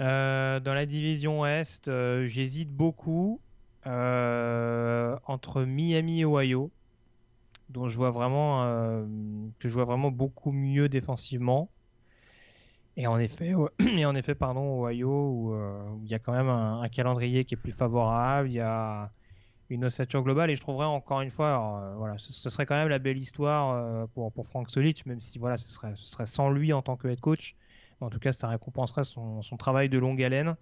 [0.01, 3.41] Euh, dans la division Ouest, euh, j'hésite beaucoup
[3.87, 6.71] entre Miami et Ohio,
[7.69, 8.63] dont je vois vraiment
[9.59, 11.74] que je vois vraiment beaucoup mieux défensivement.
[12.97, 13.53] Et en effet,
[13.97, 17.59] et en effet pardon, Ohio, où, il y a quand même un, calendrier qui est
[17.59, 19.11] plus favorable, il y a
[19.71, 22.99] une ossature globale, et je trouverais encore une fois, voilà, ce, serait quand même la
[22.99, 26.73] belle histoire pour, pour Frank Solic, même si voilà, ce serait, ce serait sans lui
[26.73, 27.57] en tant que head coach.
[28.01, 30.57] En tout cas, ça récompenserait son, son travail de longue haleine.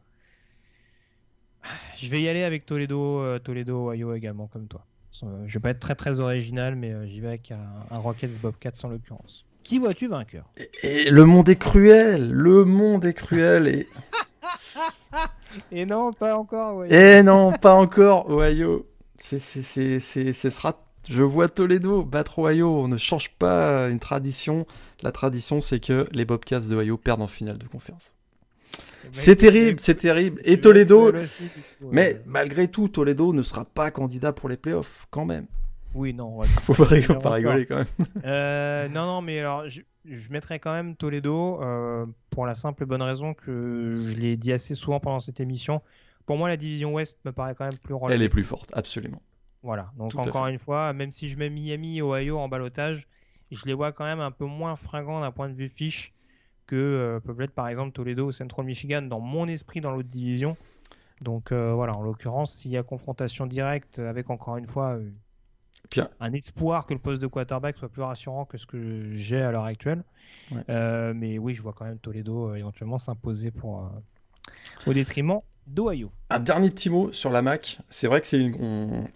[1.97, 4.85] Je vais y aller avec Toledo, euh, Toledo, Ohio également, comme toi.
[5.23, 8.41] Euh, je vais pas être très très original, mais euh, j'y vais avec un, Rockets
[8.41, 9.45] Bobcats en l'occurrence.
[9.63, 10.45] Qui vois-tu vainqueur?
[10.83, 13.89] Et, le monde est cruel, le monde est cruel et.
[15.73, 16.79] et non, pas encore.
[16.79, 16.91] Ohio.
[16.91, 18.87] Et non, pas encore, Ohio.
[19.19, 20.79] C'est, c'est, c'est, ce sera.
[21.09, 22.81] Je vois Toledo battre Ohio.
[22.81, 24.67] On ne change pas une tradition.
[25.03, 28.15] La tradition, c'est que les Bobcats de Ohio perdent en finale de conférence.
[29.11, 30.41] C'est terrible, c'est terrible.
[30.45, 31.13] Et Toledo,
[31.91, 35.47] mais malgré tout, Toledo ne sera pas candidat pour les playoffs, quand même.
[35.95, 36.43] Oui, non.
[36.63, 36.85] Faut pas
[37.31, 37.87] rigoler, quand même.
[38.25, 39.83] Euh, non, non, mais alors, je,
[40.31, 44.53] mettrais quand même Toledo euh, pour la simple et bonne raison que je l'ai dit
[44.53, 45.83] assez souvent pendant cette émission.
[46.27, 48.15] Pour moi, la division Ouest me paraît quand même plus relevée.
[48.15, 49.21] Elle est plus forte, absolument.
[49.63, 49.93] Voilà.
[49.97, 53.07] Donc encore une fois, même si je mets Miami et Ohio en balotage,
[53.51, 56.13] je les vois quand même un peu moins fringants d'un point de vue fiche
[56.67, 60.09] que euh, peuvent l'être par exemple Toledo ou Central Michigan dans mon esprit dans l'autre
[60.09, 60.57] division.
[61.21, 64.99] Donc euh, voilà, en l'occurrence, s'il y a confrontation directe avec encore une fois
[65.99, 69.43] euh, un espoir que le poste de quarterback soit plus rassurant que ce que j'ai
[69.43, 70.03] à l'heure actuelle.
[70.69, 73.91] mais oui, je vois quand même Toledo éventuellement s'imposer pour
[74.87, 76.11] au détriment d'Ohio.
[76.31, 77.79] Un dernier petit mot sur la MAC.
[77.89, 79.09] C'est vrai que c'est une...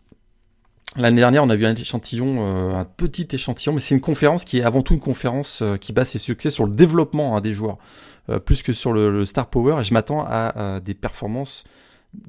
[0.97, 4.47] L'année dernière, on a vu un échantillon, euh, un petit échantillon, mais c'est une conférence
[4.47, 7.43] qui est avant tout une conférence euh, qui base ses succès sur le développement hein,
[7.43, 7.77] des joueurs,
[8.31, 9.81] euh, plus que sur le, star power.
[9.81, 11.65] Et je m'attends à, des performances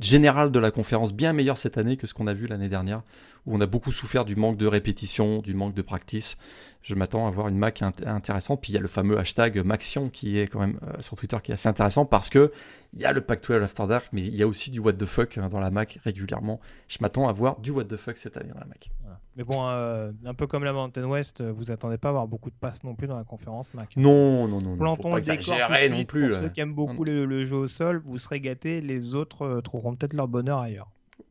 [0.01, 3.01] générales de la conférence bien meilleures cette année que ce qu'on a vu l'année dernière,
[3.45, 6.38] où on a beaucoup souffert du manque de répétition, du manque de practice.
[6.81, 8.61] Je m'attends à avoir une Mac intéressante.
[8.61, 11.51] Puis il y a le fameux hashtag Maxion qui est quand même sur Twitter qui
[11.51, 12.51] est assez intéressant parce que
[12.93, 15.05] il y a le Pac-12 After Dark, mais il y a aussi du what the
[15.05, 16.59] fuck hein, dans la Mac régulièrement.
[16.88, 18.89] Je m'attends à voir du what the fuck cette année dans la Mac.
[19.38, 22.27] Mais bon, euh, un peu comme la Mountain West, euh, vous attendez pas à avoir
[22.27, 23.95] beaucoup de passes non plus dans la conférence Mac.
[23.95, 24.75] Non, non, non.
[24.75, 25.55] Plantons le décor
[25.91, 26.31] non plus.
[26.31, 28.81] Pour ceux qui aiment beaucoup le, jeu au sol, vous serez gâtés.
[28.81, 30.89] Les autres euh, trouveront peut-être leur bonheur ailleurs.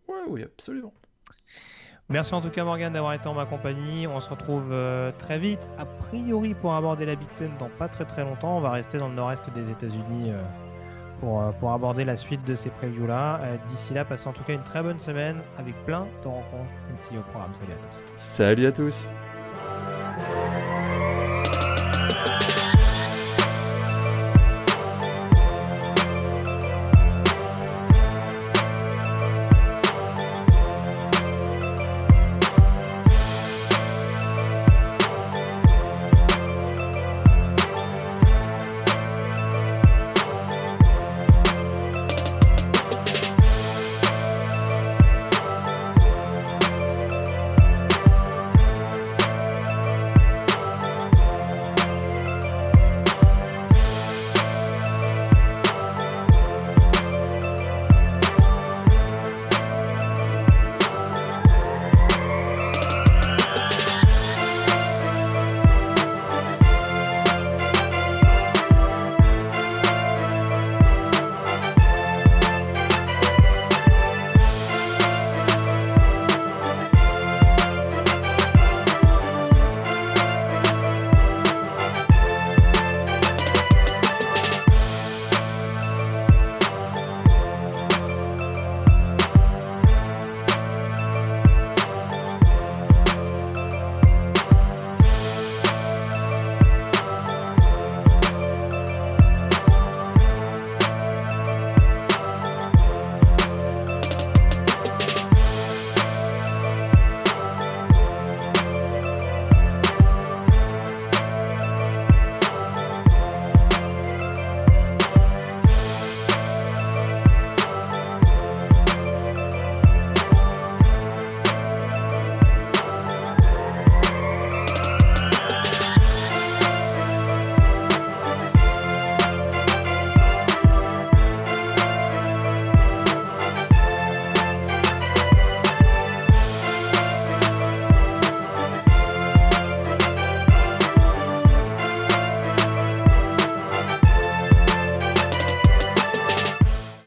[0.08, 0.92] Oui, oui, absolument.
[2.08, 4.06] Merci en tout cas Morgan d'avoir été en ma compagnie.
[4.06, 4.72] On se retrouve
[5.18, 8.56] très vite, a priori pour aborder la Big Ten dans pas très très longtemps.
[8.56, 10.30] On va rester dans le nord-est des États-Unis
[11.24, 13.40] euh, pour, aborder la suite de ces previews-là.
[13.42, 16.70] Euh, d'ici là, passez en tout cas une très bonne semaine avec plein de rencontres
[16.98, 17.54] ici au programme.
[17.54, 18.06] Salut à tous.
[18.16, 19.12] Salut à tous.